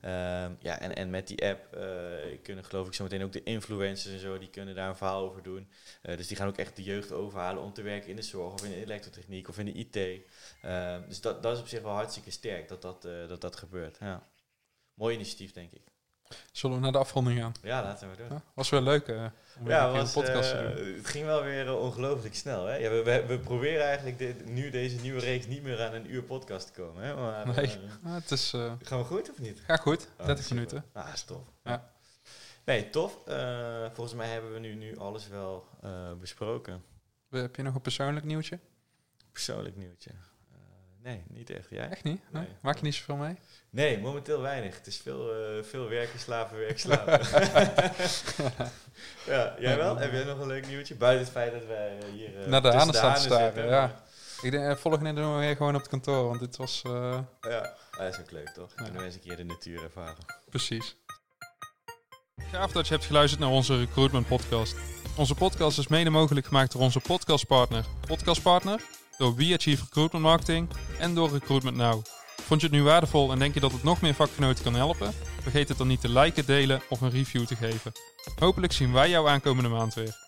[0.00, 4.14] Ehm, ja, en, en met die app eh, kunnen geloof ik zometeen ook de influencers
[4.14, 5.68] en zo, die kunnen daar een verhaal over doen.
[6.02, 8.52] Eh, dus die gaan ook echt de jeugd overhalen om te werken in de zorg
[8.52, 10.24] of in de elektrotechniek of in de IT.
[10.62, 13.56] Ehm, dus dat, dat is op zich wel hartstikke sterk dat dat, eh, dat, dat
[13.56, 13.96] gebeurt.
[14.00, 14.28] Ja.
[14.94, 15.95] Mooi initiatief, denk ik.
[16.52, 17.52] Zullen we naar de afronding gaan?
[17.62, 18.26] Ja, laten we doen.
[18.30, 19.24] Ja, was wel leuk uh,
[19.60, 20.94] om ja, weer een podcast te eh, doen.
[20.94, 22.66] Het ging wel weer uh, ongelooflijk snel.
[22.66, 22.74] Hè?
[22.76, 26.10] Ja, we, we, we proberen eigenlijk dit, nu deze nieuwe reeks niet meer aan een
[26.12, 27.02] uur podcast te komen.
[27.02, 27.14] Hè?
[27.14, 27.66] Maar, Nee.
[27.66, 29.60] eh, het is, eh, gaan we goed of niet?
[29.66, 30.54] ga goed, Oh, 30 super.
[30.54, 30.84] minuten.
[30.92, 31.42] Ah, is tof.
[31.64, 31.90] Ja.
[32.64, 33.18] Nee, tof.
[33.26, 36.82] Eh, volgens mij hebben we nu, nu alles wel eh, besproken.
[37.30, 38.58] Heb je nog een persoonlijk nieuwtje?
[39.32, 40.10] Persoonlijk nieuwtje.
[41.06, 41.70] Nee, niet echt.
[41.70, 41.88] Jij?
[41.88, 42.20] Echt niet?
[42.30, 42.42] Nee?
[42.42, 42.52] Nee.
[42.60, 43.36] Maak je niet zoveel mee?
[43.70, 44.76] Nee, momenteel weinig.
[44.76, 47.20] Het is veel, eh, veel werken, slapen, werk, slapen.
[49.26, 49.96] ja, jij wel?
[49.96, 50.94] Heb jij nog een leuk nieuwtje?
[50.94, 54.04] Buiten het feit dat wij eh, hier eh, Naar de hanen staan staren, ja.
[54.42, 56.82] Ik denk, eh, volgende doen we weer gewoon op het kantoor, want dit was
[57.40, 58.72] Ja, dat is ook leuk toch?
[58.76, 58.82] Ja.
[58.82, 60.24] Kunnen eens een keer de natuur ervaren.
[60.50, 60.96] precies.
[62.36, 64.76] Gaaf dat je hebt geluisterd naar onze Recruitment Podcast.
[65.16, 68.80] Onze podcast is mede mogelijk gemaakt door onze podcastpartner, Podcastpartner,
[69.18, 72.04] door We Achieve Recruitment Marketing en door Recruitment Now.
[72.42, 75.12] Vond je het nu waardevol en denk je dat het nog meer vakgenoten kan helpen?
[75.42, 77.92] Vergeet het dan niet te liken, delen of een review te geven.
[78.38, 80.25] Hopelijk zien wij jou aankomende maand weer.